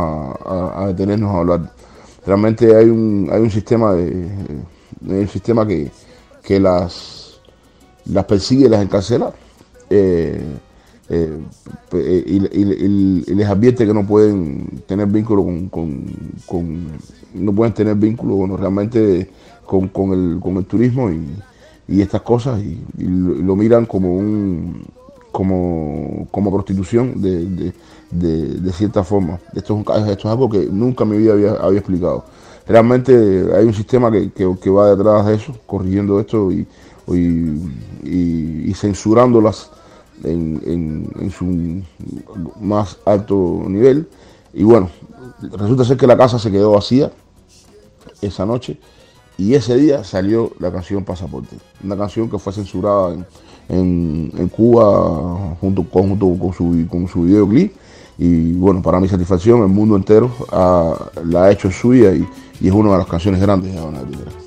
a 0.45 0.87
detenernos 0.87 1.29
a 1.29 1.39
hablar 1.39 1.71
realmente 2.25 2.75
hay 2.75 2.89
un, 2.89 3.29
hay 3.31 3.41
un 3.41 3.51
sistema 3.51 3.93
de, 3.93 4.29
un 5.01 5.27
sistema 5.27 5.67
que, 5.67 5.91
que 6.41 6.59
las, 6.59 7.39
las 8.05 8.25
persigue 8.25 8.65
y 8.65 8.69
las 8.69 8.81
encarcela. 8.81 9.33
Eh, 9.89 10.41
eh, 11.09 11.37
y, 12.21 12.39
les 13.35 13.47
advierte 13.47 13.85
que 13.85 13.93
no 13.93 14.07
pueden 14.07 14.83
tener 14.87 15.07
vínculo 15.07 15.43
con, 15.69 16.09
no 17.33 17.53
pueden 17.53 17.73
tener 17.73 17.95
vínculo 17.95 18.55
realmente 18.55 19.29
con, 19.65 19.91
el, 20.13 20.39
con 20.39 20.57
el 20.57 20.65
turismo 20.65 21.09
y, 21.09 22.01
estas 22.01 22.21
cosas 22.21 22.61
y, 22.61 22.81
lo, 22.97 23.55
miran 23.55 23.85
como 23.85 24.15
un 24.15 24.85
como, 25.31 26.27
como 26.31 26.51
prostitución 26.51 27.21
de, 27.21 27.73
cierta 28.71 29.03
forma. 29.03 29.39
Esto 29.53 29.83
es, 29.95 30.07
esto 30.07 30.27
es 30.27 30.31
algo 30.31 30.49
que 30.49 30.67
nunca 30.71 31.03
en 31.03 31.09
mi 31.09 31.17
vida 31.17 31.33
había, 31.33 31.79
explicado. 31.79 32.23
Realmente 32.65 33.13
hay 33.53 33.65
un 33.65 33.73
sistema 33.73 34.09
que, 34.09 34.31
que, 34.31 34.69
va 34.69 34.95
detrás 34.95 35.25
de 35.25 35.35
eso, 35.35 35.53
corrigiendo 35.65 36.19
esto 36.19 36.49
y, 36.51 36.65
y, 37.11 38.73
censurándolas 38.75 39.69
en, 40.23 41.09
en, 41.19 41.31
su 41.31 41.81
más 42.59 42.97
alto 43.05 43.63
nivel. 43.67 44.07
Y 44.53 44.63
bueno, 44.63 44.89
resulta 45.41 45.83
ser 45.83 45.97
que 45.97 46.07
la 46.07 46.17
casa 46.17 46.39
se 46.39 46.51
quedó 46.51 46.71
vacía 46.71 47.11
esa 48.21 48.45
noche 48.45 48.77
y 49.37 49.55
ese 49.55 49.75
día 49.75 50.03
salió 50.03 50.51
la 50.59 50.71
canción 50.71 51.03
Pasaporte, 51.03 51.55
una 51.83 51.97
canción 51.97 52.29
que 52.29 52.37
fue 52.37 52.53
censurada 52.53 53.15
en, 53.69 54.31
en, 54.37 54.49
Cuba 54.49 55.55
junto, 55.59 55.83
con, 55.83 56.17
con, 56.17 56.53
su, 56.53 56.85
con 56.89 57.07
su 57.07 57.23
videoclip. 57.23 57.73
Y 58.17 58.53
bueno, 58.53 58.81
para 58.81 58.99
mi 58.99 59.07
satisfacción, 59.07 59.63
el 59.63 59.69
mundo 59.69 59.95
entero 59.95 60.31
la 60.51 61.45
ha 61.45 61.51
hecho 61.51 61.71
suya 61.71 62.13
y, 62.13 62.27
y, 62.61 62.67
es 62.67 62.73
una 62.73 62.91
de 62.91 62.97
las 62.99 63.07
canciones 63.07 63.41
grandes 63.41 63.73
de 63.73 64.42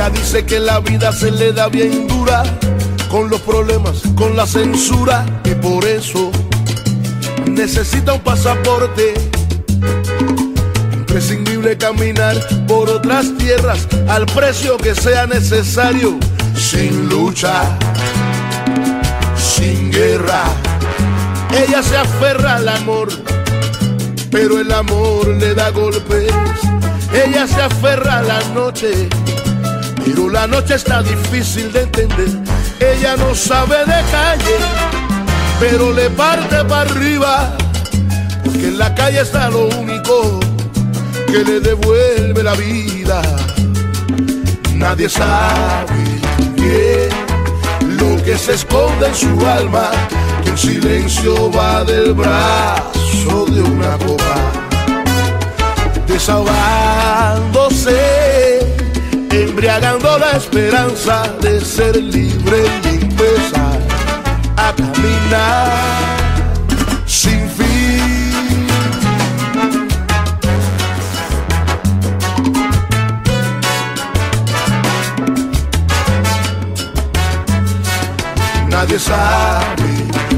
Ella 0.00 0.08
dice 0.08 0.46
que 0.46 0.58
la 0.58 0.80
vida 0.80 1.12
se 1.12 1.30
le 1.30 1.52
da 1.52 1.68
bien 1.68 2.08
dura, 2.08 2.42
con 3.10 3.28
los 3.28 3.38
problemas, 3.42 4.00
con 4.16 4.34
la 4.34 4.46
censura, 4.46 5.26
y 5.44 5.50
por 5.56 5.84
eso 5.84 6.30
necesita 7.46 8.14
un 8.14 8.20
pasaporte. 8.20 9.12
Imprescindible 10.94 11.76
caminar 11.76 12.34
por 12.66 12.88
otras 12.88 13.36
tierras 13.36 13.86
al 14.08 14.24
precio 14.24 14.78
que 14.78 14.94
sea 14.94 15.26
necesario, 15.26 16.18
sin 16.54 17.10
lucha, 17.10 17.76
sin 19.36 19.92
guerra. 19.92 20.44
Ella 21.50 21.82
se 21.82 21.98
aferra 21.98 22.56
al 22.56 22.70
amor, 22.70 23.08
pero 24.30 24.60
el 24.60 24.72
amor 24.72 25.28
le 25.28 25.54
da 25.54 25.68
golpes. 25.68 26.32
Ella 27.12 27.46
se 27.46 27.60
aferra 27.60 28.20
a 28.20 28.22
la 28.22 28.40
noche 28.54 29.10
pero 30.04 30.28
la 30.28 30.46
noche 30.46 30.74
está 30.74 31.02
difícil 31.02 31.72
de 31.72 31.80
entender. 31.82 32.28
Ella 32.80 33.16
no 33.16 33.34
sabe 33.34 33.78
de 33.78 34.02
calle, 34.10 34.58
pero 35.58 35.92
le 35.92 36.10
parte 36.10 36.62
para 36.64 36.90
arriba. 36.90 37.56
Porque 38.44 38.68
en 38.68 38.78
la 38.78 38.94
calle 38.94 39.20
está 39.20 39.48
lo 39.50 39.68
único 39.68 40.38
que 41.26 41.44
le 41.44 41.60
devuelve 41.60 42.42
la 42.42 42.54
vida. 42.54 43.22
Nadie 44.74 45.08
sabe 45.08 46.04
bien 46.56 47.08
lo 47.98 48.22
que 48.24 48.36
se 48.38 48.54
esconde 48.54 49.08
en 49.08 49.14
su 49.14 49.46
alma, 49.46 49.90
que 50.42 50.50
el 50.50 50.58
silencio 50.58 51.52
va 51.52 51.84
del 51.84 52.14
brazo 52.14 53.44
de 53.46 53.60
una 53.60 53.98
copa, 53.98 54.36
desahogándose 56.06 58.59
embriagando 59.30 60.18
la 60.18 60.32
esperanza 60.32 61.32
de 61.40 61.60
ser 61.60 61.96
libre 61.96 62.64
y 62.84 62.88
empezar 63.04 63.78
a 64.56 64.72
caminar 64.72 65.70
sin 67.06 67.48
fin. 67.50 68.66
Nadie 78.68 78.98
sabe 78.98 79.64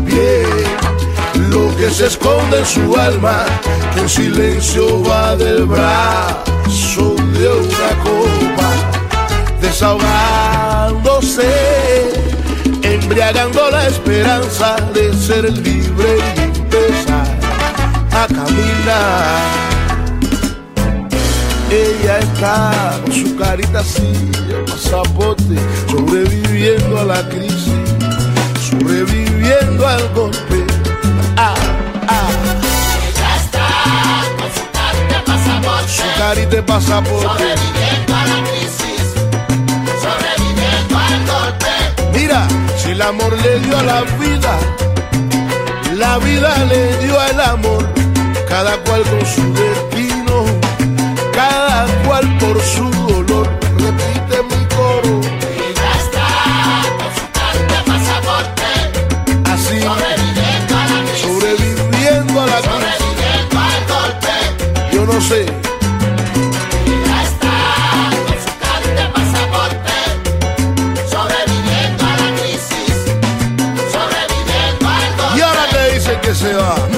bien 0.05 1.51
lo 1.51 1.75
que 1.77 1.91
se 1.91 2.07
esconde 2.07 2.59
en 2.59 2.67
su 2.67 2.97
alma, 2.97 3.45
que 3.95 4.01
en 4.01 4.09
silencio 4.09 5.03
va 5.03 5.37
del 5.37 5.65
brazo 5.65 7.22
de 7.33 7.49
una 7.49 7.91
copa 8.03 8.71
desahogándose, 9.61 11.51
embriagando 12.83 13.71
la 13.71 13.87
esperanza 13.87 14.77
de 14.95 15.13
ser 15.15 15.51
libre 15.59 16.19
y 16.37 16.41
empezar 16.41 17.27
a 18.13 18.27
caminar. 18.27 19.73
Ella 21.71 22.19
está 22.19 23.01
con 23.03 23.13
su 23.13 23.37
carita 23.37 23.81
así, 23.81 24.13
el 24.49 24.65
pasaporte, 24.67 25.57
sobreviviendo 25.89 27.01
a 27.01 27.05
la 27.05 27.29
crisis, 27.29 27.73
sobreviviendo 28.71 29.87
al 29.89 30.09
golpe. 30.13 30.72
Su 35.93 36.03
carita 36.17 36.65
pasaporte, 36.65 37.45
sobreviviendo 37.55 38.17
a 38.17 38.25
la 38.27 38.39
crisis 38.49 38.93
Mira, 42.15 42.49
si 42.79 42.91
el 42.91 43.03
amor 43.03 43.37
le 43.43 43.61
dio 43.61 43.77
a 43.77 43.83
la 43.83 44.01
vida, 44.19 44.59
la 45.95 46.19
vida 46.19 46.65
le 46.65 46.97
dio 46.99 47.21
al 47.21 47.41
amor, 47.41 47.87
cada 48.49 48.77
cual 48.85 49.03
con 49.03 49.27
su 49.27 49.53
destino, 49.53 50.47
cada 51.35 51.87
cual 52.07 52.39
por 52.39 52.61
su 52.63 52.91
dolor. 52.91 53.49
Repite 53.77 54.43
mi 54.51 54.65
coro. 54.75 55.21
Y 55.21 55.75
ya 55.75 55.93
está, 56.05 56.27
con 56.99 57.13
su 57.19 57.27
carta 57.39 57.77
pasaporte, 57.87 58.69
así 59.53 59.81
sobreviviendo 59.83 60.77
a 60.77 60.85
la 60.87 60.99
crisis, 61.05 61.23
sobreviviendo 61.23 62.41
a 62.41 62.47
la 62.47 62.61
crisis. 62.61 62.73
Sobreviviendo 62.73 63.59
al 63.59 63.81
golpe. 63.93 64.35
Yo 64.93 65.07
no 65.07 65.21
sé 65.21 65.62
se 76.43 76.55
va. 76.55 76.92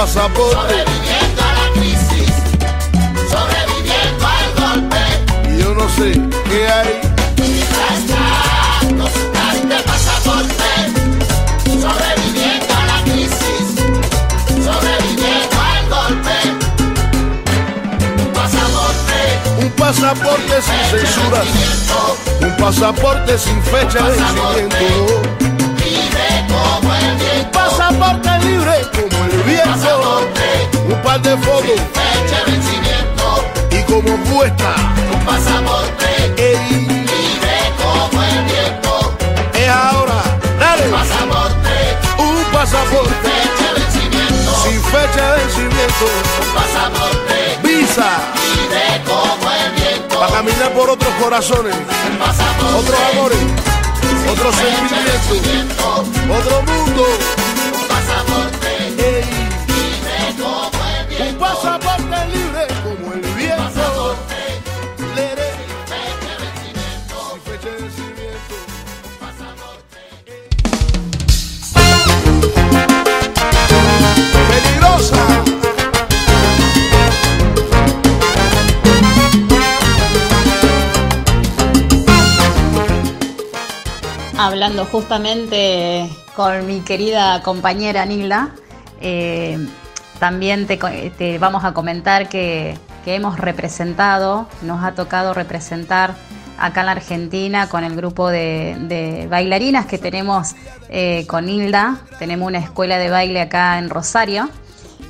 Pasaporte. 0.00 0.56
Sobreviviendo 0.56 1.42
a 1.42 1.52
la 1.52 1.66
crisis. 1.74 2.32
Sobreviviendo 3.28 4.24
al 4.26 4.46
golpe. 4.62 5.02
Y 5.46 5.58
yo 5.62 5.74
no 5.74 5.86
sé 5.90 6.08
qué 6.48 6.60
hay. 6.68 7.00
Con 8.98 9.08
su 9.12 9.24
carita 9.30 9.76
de 9.76 9.82
pasaporte. 9.82 10.70
Sobreviviendo 11.66 12.72
a 12.80 12.84
la 12.86 12.98
crisis. 13.02 13.66
Sobreviviendo 14.64 15.56
al 15.68 15.82
golpe. 15.94 16.36
Un 18.22 18.30
pasaporte. 18.32 19.18
Un 19.58 19.70
pasaporte 19.72 20.54
sin 20.62 20.82
censuras, 20.98 21.46
un 22.40 22.56
pasaporte 22.56 23.38
sin 23.38 23.62
fecha 23.64 24.02
de 24.08 24.16
vencimiento. 24.16 25.49
Un 28.00 28.06
pasaporte 28.06 28.46
libre 28.46 28.86
como 28.94 29.24
el 29.26 29.42
viento, 29.42 30.20
un 30.88 31.02
par 31.02 31.20
de 31.20 31.36
fotos 31.36 31.80
y 33.70 33.82
como 33.82 34.16
cuesta 34.24 34.74
Un 35.12 35.20
pasaporte 35.26 36.06
ey, 36.38 36.86
libre 36.86 37.58
como 37.76 38.22
el 38.22 38.44
viento. 38.44 39.16
es 39.52 39.68
ahora, 39.68 40.22
dale, 40.58 40.84
Pasaporte, 40.84 41.76
un 42.18 42.44
pasaporte. 42.50 43.14
Fecha 43.22 43.74
de 43.74 43.80
vencimiento. 43.80 44.50
sin 44.64 44.82
fecha 44.82 45.32
de 45.32 45.44
vencimiento, 45.44 46.06
Un 46.40 46.54
pasaporte 46.54 47.58
visa. 47.62 48.08
libre 48.54 49.02
como 49.04 49.50
el 49.52 49.72
viento. 49.72 50.18
para 50.20 50.32
caminar 50.32 50.72
por 50.72 50.88
otros 50.88 51.12
corazones, 51.22 51.76
Un 51.76 52.16
pasaporte 52.16 52.76
otros 52.78 52.98
amores, 53.12 53.38
otros 54.32 54.54
sentimientos, 54.56 56.06
otro 56.38 56.62
mundo. 56.62 56.79
Justamente 84.70 86.08
con 86.36 86.64
mi 86.66 86.80
querida 86.80 87.42
compañera 87.42 88.04
Nilda, 88.06 88.50
eh, 89.00 89.58
también 90.20 90.66
te, 90.66 91.38
vamos 91.38 91.64
a 91.64 91.74
comentar 91.74 92.28
que, 92.28 92.78
que 93.04 93.16
hemos 93.16 93.38
representado, 93.38 94.46
nos 94.62 94.84
ha 94.84 94.92
tocado 94.92 95.34
representar 95.34 96.14
acá 96.56 96.80
en 96.80 96.86
la 96.86 96.92
Argentina 96.92 97.68
con 97.68 97.82
el 97.82 97.96
grupo 97.96 98.28
de, 98.28 98.76
de 98.82 99.26
bailarinas 99.28 99.86
que 99.86 99.98
tenemos 99.98 100.54
eh, 100.88 101.26
con 101.26 101.48
Hilda. 101.48 101.98
Tenemos 102.18 102.46
una 102.46 102.58
escuela 102.58 102.98
de 102.98 103.10
baile 103.10 103.40
acá 103.40 103.78
en 103.78 103.90
Rosario 103.90 104.48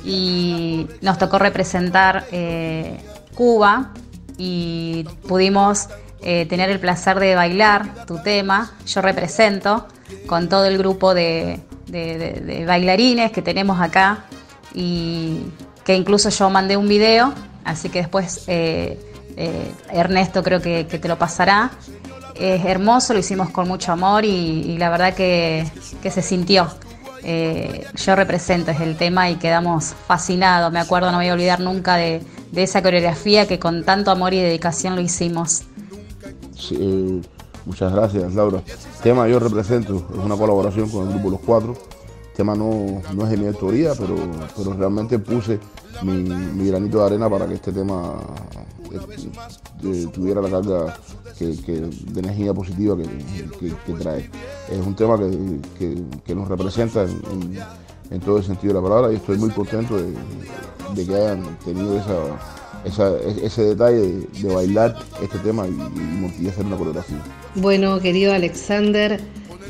y 0.03 0.87
nos 1.01 1.19
tocó 1.19 1.37
representar 1.37 2.25
eh, 2.31 2.99
Cuba 3.35 3.91
y 4.37 5.05
pudimos 5.27 5.87
eh, 6.23 6.45
tener 6.45 6.69
el 6.69 6.79
placer 6.79 7.19
de 7.19 7.33
bailar 7.33 8.05
tu 8.05 8.21
tema. 8.21 8.71
Yo 8.85 9.01
represento 9.01 9.87
con 10.27 10.49
todo 10.49 10.65
el 10.65 10.77
grupo 10.77 11.15
de, 11.15 11.59
bailarines 12.67 13.31
que 13.31 13.41
tenemos 13.41 13.81
acá 13.81 14.25
y 14.73 15.39
que 15.83 15.95
incluso 15.95 16.29
yo 16.29 16.49
mandé 16.49 16.77
un 16.77 16.87
video, 16.87 17.33
así 17.65 17.89
que 17.89 17.99
después 17.99 18.43
eh, 18.47 18.99
eh, 19.35 19.71
Ernesto 19.91 20.43
creo 20.43 20.61
que, 20.61 20.83
te 20.83 21.07
lo 21.07 21.17
pasará. 21.17 21.71
Es 22.35 22.65
hermoso, 22.65 23.13
lo 23.13 23.19
hicimos 23.19 23.49
con 23.49 23.67
mucho 23.67 23.91
amor 23.91 24.23
y, 24.23 24.77
la 24.77 24.89
verdad 24.91 25.15
que, 25.15 25.65
se 26.03 26.21
sintió. 26.21 26.67
Yo 27.95 28.15
represento 28.15 28.71
es 28.71 28.79
el 28.79 28.95
tema 28.95 29.31
y 29.31 29.35
quedamos 29.37 29.95
fascinados. 30.07 30.71
Me 30.71 30.79
acuerdo, 30.79 31.11
no 31.11 31.17
voy 31.17 31.29
a 31.29 31.33
olvidar 31.33 31.59
nunca 31.59 31.95
de 31.95 32.21
esa 32.55 32.83
coreografía 32.83 33.47
que 33.47 33.57
con 33.57 33.83
tanto 33.83 34.11
amor 34.11 34.35
y 34.35 34.39
dedicación 34.39 34.95
lo 34.95 35.01
hicimos. 35.01 35.63
Muchas 37.65 37.93
gracias, 37.93 38.33
Laura. 38.33 38.63
Tema 39.03 39.27
yo 39.27 39.39
represento, 39.39 39.95
es 39.95 40.25
una 40.25 40.35
colaboración 40.35 40.89
con 40.89 41.07
el 41.07 41.13
grupo 41.13 41.29
Los 41.29 41.39
Cuatro. 41.41 41.75
Tema 42.35 42.55
no, 42.55 43.01
no 43.13 43.23
es 43.25 43.29
de 43.29 43.37
mi 43.37 43.47
autoría, 43.47 43.93
pero, 43.93 44.15
pero 44.55 44.73
realmente 44.73 45.19
puse 45.19 45.59
mi, 46.01 46.67
granito 46.67 46.99
de 46.99 47.05
arena 47.05 47.29
para 47.29 47.45
que 47.45 47.55
este 47.55 47.71
tema 47.71 48.19
eh, 48.91 48.99
eh, 49.83 50.07
tuviera 50.11 50.41
la 50.41 50.49
carga 50.49 50.97
que, 51.37 51.45
de 51.45 52.19
energía 52.19 52.53
positiva 52.53 52.95
que, 52.97 53.93
trae. 53.93 54.29
Es 54.71 54.85
un 54.85 54.95
tema 54.95 55.17
que, 55.77 56.33
nos 56.33 56.47
representa 56.47 57.03
en, 57.03 58.19
todo 58.21 58.37
el 58.37 58.43
sentido 58.43 58.73
de 58.73 58.81
la 58.81 58.87
palabra 58.87 59.11
y 59.11 59.17
estoy 59.17 59.37
muy 59.37 59.49
contento 59.51 59.97
de 59.97 61.05
que 61.05 61.15
hayan 61.15 61.57
tenido 61.63 61.97
esa, 61.97 62.60
ese 62.85 63.63
detalle 63.63 64.25
de, 64.41 64.53
bailar 64.53 64.95
este 65.21 65.37
tema 65.39 65.67
y, 65.67 65.71
y- 65.71 66.45
y 66.45 66.49
hacer 66.49 66.65
una 66.65 66.77
coreografía. 66.77 67.17
Bueno, 67.55 67.99
querido 67.99 68.33
Alexander, 68.33 69.19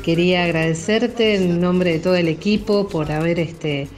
quería 0.02 0.44
agradecerte 0.44 1.36
en 1.36 1.60
nombre 1.60 1.92
de 1.92 1.98
todo 1.98 2.14
el 2.16 2.28
equipo 2.28 2.88
por 2.88 3.10
haber 3.12 3.38
este, 3.38 3.88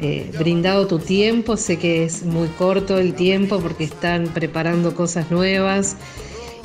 eh, 0.00 0.30
brindado 0.38 0.86
tu 0.86 0.98
tiempo. 0.98 1.56
Sé 1.56 1.78
que 1.78 2.04
es 2.04 2.24
muy 2.24 2.48
corto 2.48 2.98
el 2.98 3.14
tiempo 3.14 3.60
porque 3.60 3.84
están 3.84 4.24
preparando 4.28 4.94
cosas 4.94 5.30
nuevas 5.30 5.96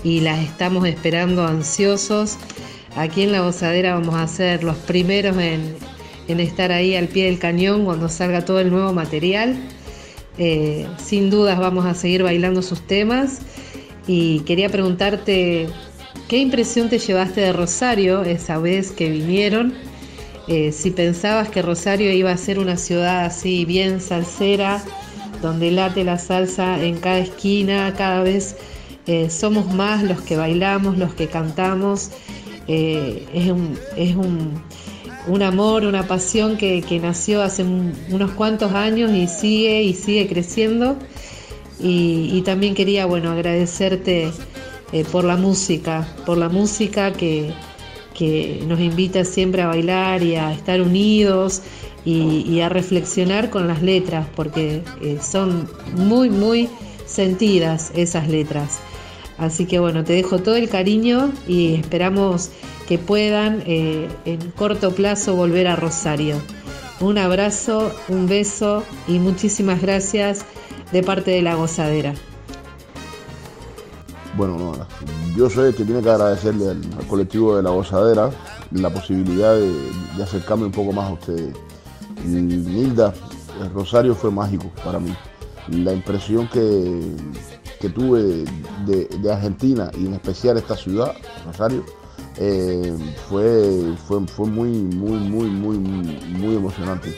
y 0.04 0.22
las 0.22 0.40
estamos 0.40 0.88
esperando 0.88 1.46
ansiosos. 1.46 2.38
Aquí 2.96 3.24
en 3.24 3.32
La 3.32 3.42
Gozadera 3.42 3.94
vamos 3.94 4.16
a 4.16 4.28
ser 4.28 4.64
los 4.64 4.78
primeros 4.78 5.38
en 5.38 6.40
estar 6.40 6.72
ahí 6.72 6.96
al 6.96 7.08
pie 7.08 7.26
del 7.26 7.40
cañón 7.40 7.86
cuando 7.86 8.08
salga 8.10 8.46
todo 8.46 8.60
el 8.60 8.70
nuevo 8.70 8.94
material. 8.94 9.58
Eh, 10.40 10.88
sin 10.98 11.30
dudas 11.30 11.60
vamos 11.60 11.86
a 11.86 11.94
seguir 11.94 12.24
bailando 12.24 12.62
sus 12.62 12.82
temas. 12.82 13.42
Y 14.08 14.40
quería 14.40 14.70
preguntarte 14.70 15.68
qué 16.28 16.38
impresión 16.38 16.90
te 16.90 16.98
llevaste 16.98 17.42
de 17.42 17.54
Rosario 17.54 18.24
esa 18.24 18.58
vez 18.58 18.92
que 18.92 19.10
vinieron, 19.10 19.74
Eh, 20.52 20.72
si 20.72 20.90
pensabas 20.90 21.48
que 21.50 21.62
Rosario 21.62 22.12
iba 22.12 22.32
a 22.32 22.38
ser 22.38 22.58
una 22.58 22.76
ciudad 22.76 23.24
así 23.24 23.66
bien 23.66 24.02
salsera, 24.02 24.82
donde 25.44 25.70
late 25.70 26.04
la 26.04 26.18
salsa 26.18 26.84
en 26.84 26.98
cada 26.98 27.20
esquina, 27.20 27.94
cada 27.96 28.24
vez 28.24 28.56
eh, 29.06 29.30
somos 29.30 29.72
más 29.76 30.02
los 30.02 30.22
que 30.22 30.38
bailamos, 30.38 30.98
los 30.98 31.14
que 31.14 31.28
cantamos, 31.28 32.10
es 32.68 33.52
un, 33.52 33.78
es 33.96 34.16
un, 34.16 34.60
un 35.30 35.42
amor, 35.44 35.86
una 35.86 36.08
pasión 36.08 36.58
que, 36.58 36.82
que 36.82 37.00
nació 37.00 37.42
hace 37.42 37.64
un- 37.64 37.94
unos 38.12 38.32
cuantos 38.32 38.74
años 38.74 39.12
y 39.12 39.28
sigue 39.28 39.84
y 39.84 39.94
sigue 39.94 40.28
creciendo. 40.28 40.98
Y, 41.82 42.42
también 42.42 42.76
quería, 42.76 43.06
bueno, 43.06 43.32
agradecerte 43.32 44.32
eh, 44.92 45.06
por 45.10 45.24
la 45.24 45.38
música, 45.38 46.06
por 46.26 46.38
la 46.38 46.50
música 46.50 47.14
que, 47.14 47.54
que 48.14 48.62
nos 48.68 48.82
invita 48.82 49.24
siempre 49.24 49.62
a 49.62 49.68
bailar 49.68 50.22
y 50.22 50.36
a 50.36 50.52
estar 50.52 50.82
unidos 50.82 51.62
y, 52.04 52.42
y 52.50 52.60
a 52.60 52.68
reflexionar 52.68 53.50
con 53.50 53.68
las 53.70 53.82
letras, 53.82 54.28
porque 54.36 54.82
eh, 55.02 55.20
son 55.22 55.70
muy, 55.96 56.30
muy 56.30 56.68
sentidas 57.06 57.92
esas 57.96 58.28
letras. 58.28 58.80
Así 59.38 59.66
que 59.66 59.80
bueno, 59.80 60.04
te 60.04 60.12
dejo 60.14 60.40
todo 60.40 60.58
el 60.58 60.68
cariño 60.68 61.32
y 61.48 61.76
esperamos 61.76 62.50
que 62.90 62.98
puedan 62.98 63.62
eh, 63.68 64.10
en 64.26 64.50
corto 64.50 64.96
plazo 64.96 65.36
volver 65.36 65.68
a 65.68 65.76
Rosario. 65.76 66.38
Un 67.00 67.20
abrazo, 67.20 67.92
un 68.08 68.28
beso 68.28 68.84
y 69.08 69.20
muchísimas 69.20 69.80
gracias 69.80 70.44
de 70.92 71.04
parte 71.04 71.30
de 71.30 71.44
la 71.44 71.54
gozadera. 71.54 72.16
Bueno, 74.36 74.58
no, 74.58 74.74
yo 75.38 75.52
soy 75.52 75.68
el 75.68 75.76
que 75.76 75.86
tiene 75.86 76.02
que 76.02 76.10
agradecerle 76.10 76.70
al, 76.70 76.82
colectivo 77.08 77.58
de 77.58 77.62
La 77.62 77.70
Gozadera 77.70 78.32
la 78.72 78.90
posibilidad 78.90 79.54
de, 79.56 80.24
acercarme 80.24 80.66
un 80.66 80.72
poco 80.72 80.92
más 80.92 81.10
a 81.10 81.14
ustedes. 81.14 81.56
Nilda, 82.26 83.14
Rosario 83.72 84.16
fue 84.16 84.32
mágico 84.32 84.72
para 84.84 84.98
mí. 84.98 85.16
La 85.68 85.94
impresión 85.94 86.48
que, 86.48 87.02
que 87.80 87.90
tuve 87.90 88.46
de, 88.88 89.06
de 89.06 89.32
Argentina 89.32 89.92
y 89.96 90.08
en 90.08 90.16
especial 90.16 90.58
esta 90.58 90.76
ciudad, 90.76 91.14
Rosario, 91.46 91.84
fue, 93.28 93.94
fue, 94.08 94.26
fue 94.28 94.48
muy, 94.48 94.70
muy, 94.70 95.20
muy, 95.20 95.50
muy, 95.50 95.78
muy 95.78 96.56
emocionante. 96.56 97.10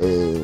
Eh, 0.00 0.40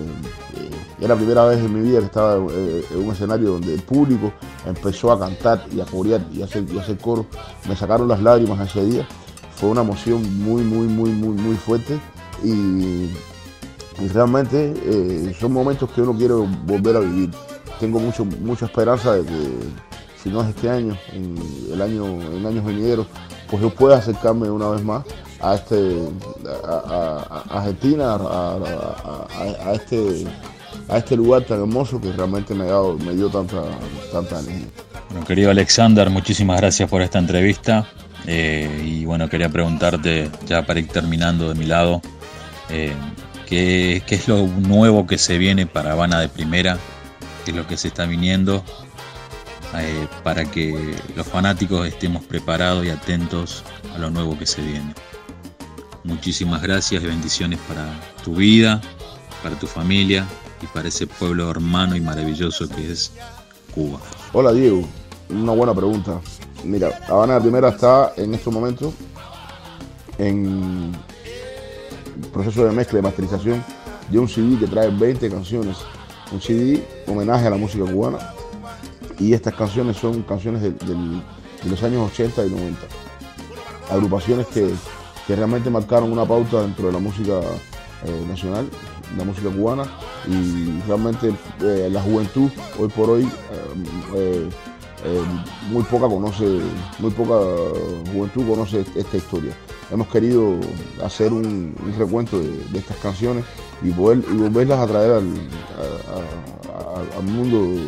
eh, 0.57 0.71
era 1.01 1.15
la 1.15 1.17
primera 1.17 1.45
vez 1.47 1.59
en 1.59 1.73
mi 1.73 1.81
vida 1.81 1.99
que 1.99 2.05
estaba 2.05 2.37
eh, 2.53 2.85
en 2.91 2.99
un 2.99 3.13
escenario 3.13 3.53
donde 3.53 3.75
el 3.75 3.83
público 3.83 4.33
empezó 4.67 5.11
a 5.13 5.19
cantar 5.19 5.65
y 5.73 5.81
a 5.81 5.87
corear 5.87 6.21
y 6.33 6.43
a 6.43 6.45
hacer, 6.45 6.65
coro. 6.99 7.27
Me 7.69 7.75
sacaron 7.75 8.07
las 8.07 8.23
lágrimas 8.23 8.69
ese 8.69 8.85
día. 8.85 9.09
Fue 9.57 9.71
una 9.71 9.81
emoción 9.81 10.23
muy, 10.43 10.63
muy, 10.63 10.87
muy, 10.87 11.11
muy, 11.11 11.35
muy 11.35 11.57
fuerte 11.57 11.99
y, 12.45 13.11
realmente 14.15 14.73
eh, 14.83 15.37
son 15.39 15.53
momentos 15.53 15.91
que 15.91 16.01
uno 16.01 16.17
quiere 16.17 16.35
volver 16.35 16.97
a 16.97 17.01
vivir. 17.01 17.31
Tengo 17.79 17.99
mucho, 17.99 18.25
mucha 18.25 18.67
esperanza 18.67 19.15
de 19.15 19.25
que 19.25 19.59
si 20.23 20.31
no 20.31 20.43
es 20.43 20.49
este 20.49 20.69
año, 20.69 20.97
el 21.73 21.81
año, 21.81 22.05
en 22.07 22.47
años 22.47 22.65
venideros, 22.65 23.07
pues 23.51 23.63
yo 23.63 23.71
pueda 23.71 23.99
acercarme 23.99 24.49
una 24.51 24.69
vez 24.69 24.83
más 24.83 25.05
a 25.41 25.55
este 25.55 25.99
a, 26.69 27.43
Argentina, 27.51 28.15
a, 28.15 29.73
este 29.75 30.25
a 30.89 30.99
este 30.99 31.17
lugar 31.17 31.43
tan 31.43 31.61
hermoso 31.61 32.01
que 32.01 32.13
realmente 32.13 32.55
me, 32.55 32.67
dado- 32.67 32.97
me 32.99 33.15
dio 33.15 33.29
tanta 33.29 33.63
tanta 34.13 34.41
energía. 34.41 34.67
Bueno, 35.11 35.27
querido 35.27 35.51
Alexander, 35.51 36.09
muchísimas 36.11 36.61
gracias 36.61 36.89
por 36.89 37.03
esta 37.03 37.19
entrevista. 37.19 37.87
Eh, 38.27 38.83
y 38.85 39.05
bueno, 39.07 39.29
quería 39.29 39.49
preguntarte, 39.49 40.31
ya 40.47 40.65
para 40.67 40.79
ir 40.79 40.89
terminando 40.89 41.49
de 41.49 41.55
mi 41.55 41.65
lado, 41.65 42.01
eh, 42.69 42.93
¿qué, 43.49 44.03
qué 44.07 44.15
es 44.17 44.29
lo 44.29 44.47
nuevo 44.47 45.07
que 45.07 45.17
se 45.19 45.39
viene 45.39 45.67
para 45.67 45.93
Habana 45.93 46.21
de 46.21 46.29
Primera? 46.29 46.77
¿Qué 47.45 47.51
es 47.53 47.57
lo 47.57 47.67
que 47.67 47.77
se 47.77 47.89
está 47.89 48.05
viniendo? 48.05 48.63
Eh, 49.79 50.09
para 50.25 50.45
que 50.45 50.95
los 51.15 51.27
fanáticos 51.27 51.87
estemos 51.87 52.25
preparados 52.25 52.85
y 52.85 52.91
atentos 52.91 53.65
a 53.95 53.99
lo 53.99 54.11
nuevo 54.11 54.39
que 54.39 54.47
se 54.47 54.63
viene. 54.63 54.95
Muchísimas 56.03 56.63
gracias 56.63 57.03
y 57.03 57.07
bendiciones 57.07 57.59
para 57.69 57.87
tu 58.25 58.35
vida, 58.35 58.81
para 59.43 59.59
tu 59.59 59.67
familia 59.67 60.27
y 60.63 60.67
para 60.67 60.89
ese 60.89 61.07
pueblo 61.07 61.51
hermano 61.51 61.95
y 61.95 62.01
maravilloso 62.01 62.69
que 62.69 62.91
es 62.91 63.13
Cuba. 63.75 64.01
Hola 64.33 64.53
Diego, 64.53 64.83
una 65.29 65.53
buena 65.53 65.75
pregunta. 65.75 66.21
Mira, 66.65 66.91
Habana 67.09 67.35
de 67.35 67.41
Primera 67.43 67.69
está 67.69 68.13
en 68.17 68.35
estos 68.35 68.53
momentos 68.53 68.93
en 70.19 70.93
proceso 72.33 72.65
de 72.65 72.73
mezcla 72.73 72.99
y 72.99 73.03
masterización 73.03 73.65
de 74.11 74.19
un 74.19 74.29
CD 74.29 74.59
que 74.59 74.67
trae 74.67 74.91
20 74.91 75.31
canciones. 75.31 75.77
Un 76.33 76.41
CD 76.41 76.85
homenaje 77.07 77.47
a 77.47 77.51
la 77.51 77.57
música 77.57 77.85
cubana. 77.85 78.19
Y 79.21 79.35
estas 79.35 79.55
canciones 79.55 79.99
son 79.99 80.23
canciones 80.23 80.63
de, 80.63 80.75
los 81.69 81.83
años 81.83 82.11
80 82.11 82.47
y 82.47 82.51
90. 82.51 82.81
Agrupaciones 83.91 84.47
que, 84.47 84.71
que 85.27 85.37
realmente 85.37 85.69
marcaron 85.69 86.11
una 86.11 86.25
pauta 86.25 86.63
dentro 86.63 86.87
de 86.87 86.93
la 86.93 86.99
música 86.99 87.41
eh, 88.07 88.25
nacional, 88.27 88.67
la 89.19 89.25
música 89.25 89.51
cubana. 89.51 89.85
Y 90.27 90.81
realmente 90.87 91.35
eh, 91.61 91.91
la 91.93 92.01
juventud, 92.01 92.51
hoy 92.79 92.89
por 92.89 93.11
hoy, 93.11 93.29
eh, 94.17 94.49
muy 95.71 95.83
poca 95.83 96.09
conoce, 96.09 96.61
muy 96.99 97.11
poca 97.11 97.35
juventud 98.13 98.47
conoce 98.49 98.87
esta 98.95 99.17
historia. 99.19 99.53
Hemos 99.91 100.09
querido 100.09 100.57
hacer 101.05 101.33
un, 101.33 101.75
recuento 101.99 102.39
de, 102.39 102.79
estas 102.79 102.97
canciones 102.99 103.45
y, 103.83 103.91
volverlas 103.91 104.79
a 104.79 104.87
traer 104.87 105.11
al, 105.13 105.35
al 107.17 107.23
mundo 107.25 107.83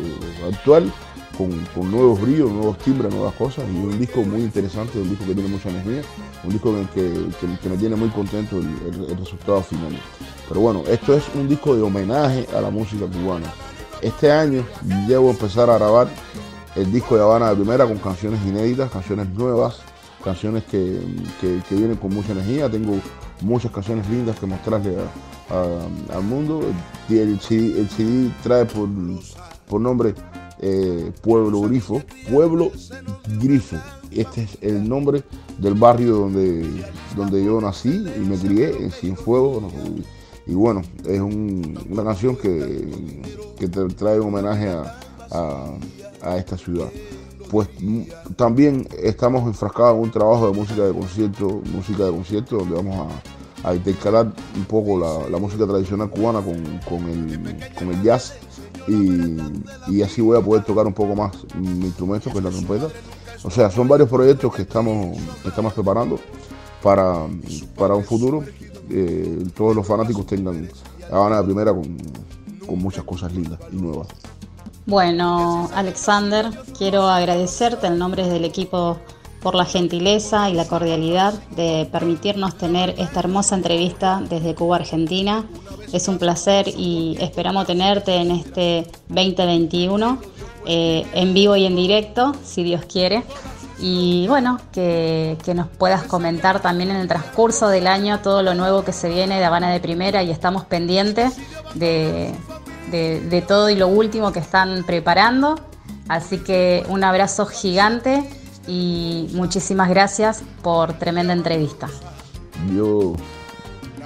actual 0.51 0.91
con, 1.37 1.91
nuevos 1.91 2.21
brillos, 2.21 2.51
nuevos 2.51 2.77
timbres, 2.79 3.11
nuevas 3.13 3.33
cosas 3.35 3.65
y 3.73 3.75
un 3.77 3.97
disco 3.99 4.21
muy 4.23 4.41
interesante, 4.41 4.99
un 4.99 5.09
disco 5.09 5.25
que 5.25 5.33
tiene 5.33 5.49
mucha 5.49 5.69
energía, 5.69 6.01
un 6.43 6.49
disco 6.51 6.73
que, 6.93 7.01
que- 7.39 7.57
que- 7.61 7.69
me 7.69 7.77
tiene 7.77 7.95
muy 7.95 8.09
contento 8.09 8.57
el, 8.57 8.67
el- 8.93 9.09
el 9.11 9.17
resultado 9.17 9.61
final. 9.61 9.91
Pero 10.47 10.61
bueno, 10.61 10.83
esto 10.87 11.13
es 11.15 11.23
un 11.35 11.47
disco 11.47 11.75
de 11.75 11.81
homenaje 11.81 12.47
a 12.55 12.61
la 12.61 12.69
música 12.69 13.05
cubana. 13.07 13.47
Este 14.01 14.31
año 14.31 14.63
debo 15.07 15.29
empezar 15.31 15.69
a 15.69 15.77
grabar 15.77 16.07
el 16.75 16.91
disco 16.91 17.15
de 17.15 17.23
Habana 17.23 17.49
de 17.49 17.55
Primera 17.55 17.85
con 17.87 17.97
canciones 17.97 18.39
inéditas, 18.45 18.91
canciones 18.91 19.29
nuevas, 19.29 19.79
canciones 20.23 20.63
que, 20.65 20.99
que- 21.41 21.61
vienen 21.75 21.97
con 21.97 22.13
mucha 22.13 22.33
energía. 22.33 22.69
Tengo 22.69 22.95
muchas 23.41 23.71
canciones 23.71 24.07
lindas 24.09 24.37
que 24.39 24.45
mostrarle 24.45 24.95
a- 25.49 25.53
a- 25.55 26.15
al 26.17 26.23
mundo. 26.23 26.61
Y 27.09 27.17
el 27.17 27.39
CD, 27.39 27.79
el 27.79 27.89
CD 27.89 28.29
trae 28.43 28.65
por, 28.65 28.87
por 29.67 29.79
nombre 29.81 30.13
eh, 30.59 31.11
Pueblo 31.21 31.61
Grifo. 31.61 32.01
Pueblo 32.31 32.71
Grifo. 33.39 33.77
Este 34.11 34.43
es 34.43 34.57
el 34.61 34.87
nombre 34.87 35.23
del 35.57 35.73
barrio 35.73 36.15
donde, 36.17 36.65
donde 37.15 37.43
yo 37.43 37.59
nací 37.59 37.89
y 37.89 38.19
me 38.19 38.37
crié, 38.37 38.69
en 38.83 38.91
Cienfuegos. 38.91 39.63
Y, 40.45 40.53
bueno, 40.53 40.81
es 41.07 41.19
un- 41.21 41.79
una 41.89 42.03
canción 42.03 42.35
que, 42.35 43.21
que 43.57 43.67
te 43.67 43.85
trae 43.89 44.19
un 44.19 44.27
homenaje 44.27 44.69
a, 44.69 44.99
a- 45.31 45.73
a 46.21 46.37
esta 46.37 46.57
ciudad. 46.57 46.89
Pues 47.49 47.67
mm, 47.79 48.01
también 48.35 48.87
estamos 49.01 49.43
enfrascados 49.47 49.95
en 49.97 50.03
un 50.03 50.11
trabajo 50.11 50.47
de 50.51 50.53
música 50.57 50.83
de 50.83 50.93
concierto, 50.93 51.61
música 51.73 52.05
de 52.05 52.11
concierto, 52.11 52.57
donde 52.57 52.75
vamos 52.75 53.07
a, 53.63 53.69
a 53.69 53.75
intercalar 53.75 54.33
un 54.55 54.65
poco 54.65 54.99
la, 54.99 55.29
la 55.29 55.37
música 55.37 55.65
tradicional 55.65 56.09
cubana 56.09 56.41
con, 56.41 56.55
con 56.87 57.07
el, 57.09 57.57
con 57.77 57.89
el 57.93 58.01
jazz 58.03 58.33
y, 58.87 60.01
así 60.01 60.21
voy 60.21 60.37
a 60.37 60.41
poder 60.41 60.63
tocar 60.63 60.85
un 60.85 60.93
poco 60.93 61.15
más 61.15 61.31
mi 61.55 61.85
instrumento, 61.85 62.31
que 62.31 62.37
es 62.37 62.43
la 62.43 62.49
trompeta. 62.49 62.87
O 63.43 63.49
sea, 63.49 63.69
son 63.69 63.87
varios 63.87 64.09
proyectos 64.09 64.53
que 64.53 64.61
estamos, 64.61 65.17
estamos 65.45 65.73
preparando 65.73 66.19
para, 66.81 67.27
para 67.77 67.95
un 67.95 68.03
futuro. 68.03 68.43
eh, 68.89 69.43
todos 69.55 69.75
los 69.75 69.85
fanáticos 69.85 70.25
tengan 70.25 70.69
Habana 71.11 71.37
de 71.37 71.43
Primera 71.43 71.73
con, 71.73 71.97
con 72.65 72.79
muchas 72.79 73.03
cosas 73.03 73.33
lindas 73.33 73.59
y 73.71 73.75
nuevas. 73.75 74.07
Bueno, 74.85 75.69
Alexander, 75.73 76.49
quiero 76.77 77.03
agradecerte 77.03 77.87
en 77.87 77.97
nombre 77.97 78.27
del 78.27 78.43
equipo 78.43 78.97
por 79.43 79.55
la 79.55 79.65
gentileza 79.65 80.49
y 80.49 80.53
la 80.53 80.65
cordialidad 80.65 81.33
de 81.51 81.87
permitirnos 81.91 82.57
tener 82.57 82.95
esta 82.97 83.19
hermosa 83.19 83.55
entrevista 83.55 84.23
desde 84.29 84.55
Cuba, 84.55 84.77
Argentina. 84.77 85.43
Es 85.91 86.07
un 86.07 86.17
placer 86.17 86.69
y 86.69 87.17
esperamos 87.19 87.67
tenerte 87.67 88.15
en 88.15 88.31
este 88.31 88.87
2021 89.09 90.17
eh, 90.65 91.05
en 91.13 91.33
vivo 91.33 91.57
y 91.57 91.65
en 91.65 91.75
directo, 91.75 92.33
si 92.43 92.63
Dios 92.63 92.85
quiere. 92.85 93.23
Y 93.79 94.27
bueno, 94.29 94.59
que, 94.71 95.37
que 95.43 95.53
nos 95.53 95.67
puedas 95.67 96.03
comentar 96.03 96.61
también 96.61 96.89
en 96.91 96.95
el 96.95 97.09
transcurso 97.09 97.67
del 97.67 97.87
año 97.87 98.21
todo 98.21 98.43
lo 98.43 98.53
nuevo 98.53 98.85
que 98.85 98.93
se 98.93 99.09
viene 99.09 99.39
de 99.39 99.45
Habana 99.45 99.71
de 99.73 99.81
Primera 99.81 100.23
y 100.23 100.31
estamos 100.31 100.63
pendientes 100.63 101.35
de, 101.73 102.33
de, 102.91 103.19
de 103.19 103.41
todo 103.41 103.69
y 103.69 103.75
lo 103.75 103.89
último 103.89 104.31
que 104.31 104.39
están 104.39 104.85
preparando. 104.85 105.59
Así 106.07 106.37
que 106.37 106.85
un 106.87 107.03
abrazo 107.03 107.45
gigante 107.45 108.23
y 108.67 109.29
muchísimas 109.33 109.89
gracias 109.89 110.43
por 110.61 110.93
tremenda 110.93 111.33
entrevista. 111.33 111.87
Yo, 112.75 113.13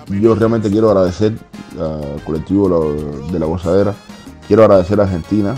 yo 0.07 0.35
realmente 0.35 0.69
quiero 0.69 0.89
agradecer 0.89 1.33
al 1.79 2.21
colectivo 2.23 2.95
de 3.31 3.39
la 3.39 3.45
gozadera, 3.45 3.93
quiero 4.47 4.63
agradecer 4.63 4.99
a 4.99 5.03
Argentina, 5.03 5.55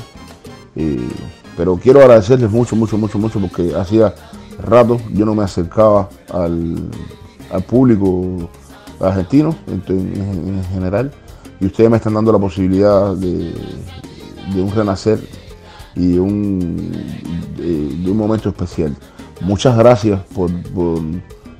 eh, 0.75 1.07
pero 1.55 1.77
quiero 1.77 2.01
agradecerles 2.01 2.49
mucho, 2.51 2.75
mucho, 2.75 2.97
mucho, 2.97 3.17
mucho, 3.19 3.39
porque 3.39 3.73
hacía 3.75 4.13
rato 4.61 4.99
yo 5.13 5.25
no 5.25 5.33
me 5.35 5.43
acercaba 5.43 6.09
al, 6.33 6.89
al 7.51 7.63
público 7.63 8.49
argentino 8.99 9.55
en, 9.67 9.83
en- 9.87 10.57
en 10.57 10.63
general, 10.73 11.11
y 11.61 11.65
ustedes 11.67 11.89
me 11.89 11.97
están 11.97 12.13
dando 12.15 12.31
la 12.33 12.39
posibilidad 12.39 13.13
de 13.15 13.53
un 14.61 14.71
renacer 14.71 15.19
y 15.95 16.13
de 16.13 16.19
un, 16.19 16.91
de, 17.57 17.95
de 18.03 18.11
un 18.11 18.17
momento 18.17 18.49
especial. 18.49 18.95
Muchas 19.41 19.77
gracias 19.77 20.19
por, 20.35 20.51
por- 20.71 21.01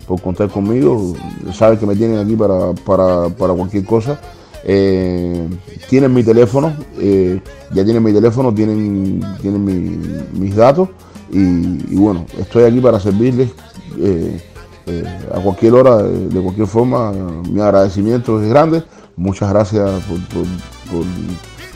por 0.08 0.22
contar 0.22 0.50
conmigo. 0.50 1.14
Saben 1.54 1.78
que 1.78 1.86
me 1.86 1.96
tienen 1.96 2.18
aquí 2.18 2.36
para, 2.36 2.74
para- 2.74 3.30
para 3.30 3.54
cualquier 3.54 3.86
cosa. 3.86 4.20
Eh, 4.66 5.48
tienen 5.90 6.14
mi 6.14 6.24
teléfono, 6.24 6.74
eh, 6.98 7.40
ya 7.74 7.84
tienen 7.86 8.04
mi 8.04 8.12
teléfono, 8.12 8.54
tienen, 8.54 9.22
tienen 9.42 9.64
mi- 9.64 10.40
mis 10.40 10.56
datos 10.56 10.90
y, 11.32 11.96
bueno, 11.96 12.26
estoy 12.40 12.64
aquí 12.64 12.80
para 12.82 13.00
servirles 13.00 13.52
eh, 14.00 14.42
eh, 14.88 15.04
a 15.34 15.40
cualquier 15.40 15.74
hora, 15.76 15.98
de, 16.04 16.42
cualquier 16.42 16.68
forma. 16.68 17.12
Mi 17.12 17.62
agradecimiento 17.62 18.42
es 18.42 18.50
grande. 18.50 18.84
Muchas 19.16 19.50
gracias 19.50 19.90
por- 20.06 20.46
por- 20.92 21.06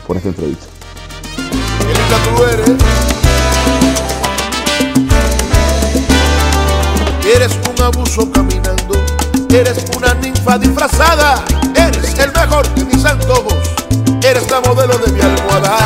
por 0.07 0.17
esta 0.17 0.29
entrevista. 0.29 0.65
Linda 1.93 2.17
tú 2.23 2.43
eres. 2.45 2.71
Eres 7.35 7.51
un 7.69 7.83
abuso 7.83 8.29
caminando, 8.31 8.93
eres 9.49 9.77
una 9.97 10.13
ninfa 10.15 10.57
disfrazada, 10.57 11.43
eres 11.75 12.19
el 12.19 12.31
mejor 12.33 12.67
de 12.75 12.85
mis 12.85 13.05
antojos, 13.05 13.55
eres 14.21 14.51
la 14.51 14.59
modelo 14.61 14.97
de 14.97 15.11
mi 15.11 15.21
almohada, 15.21 15.77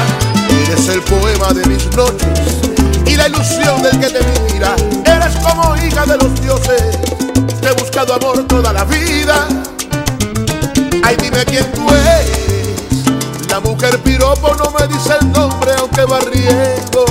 eres 0.68 0.88
el 0.90 1.02
poema 1.02 1.54
de 1.54 1.66
mis 1.68 1.86
noches 1.96 2.28
y 3.06 3.16
la 3.16 3.28
ilusión 3.28 3.82
del 3.84 4.00
que 4.00 4.10
te 4.10 4.20
mira, 4.52 4.76
eres 5.06 5.36
como 5.38 5.76
hija 5.78 6.06
de 6.06 6.18
los 6.18 6.42
dioses, 6.42 6.98
te 7.62 7.68
he 7.70 7.74
buscado 7.74 8.16
amor 8.16 8.46
toda 8.48 8.74
la 8.74 8.84
vida. 8.84 9.48
Ay, 11.04 11.16
dime 11.22 11.46
quién 11.46 11.72
tú 11.72 11.88
eres. 11.90 12.38
La 13.50 13.60
mujer 13.62 13.98
piropo 14.00 14.54
no 14.56 14.72
me 14.72 14.88
dice 14.88 15.14
el 15.22 15.32
nombre 15.32 15.67
aunque 15.98 16.14
va 16.14 16.20
riendo. 16.20 17.06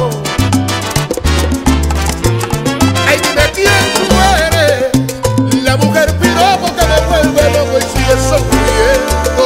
Ay, 3.09 3.18
dime 3.22 3.42
quién 3.55 3.85
tú 3.94 4.03
eres. 4.46 5.64
La 5.64 5.77
mujer 5.77 6.16
piropo 6.18 6.66
que 6.77 6.87
me 6.87 7.01
vuelve 7.09 7.42
loco 7.53 7.79
y 7.79 7.83
sigue 7.83 8.16
sonriendo. 8.29 9.44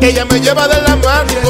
Ella 0.00 0.24
me 0.24 0.40
lleva 0.40 0.66
de 0.66 0.82
la 0.82 0.96
mano 0.96 1.47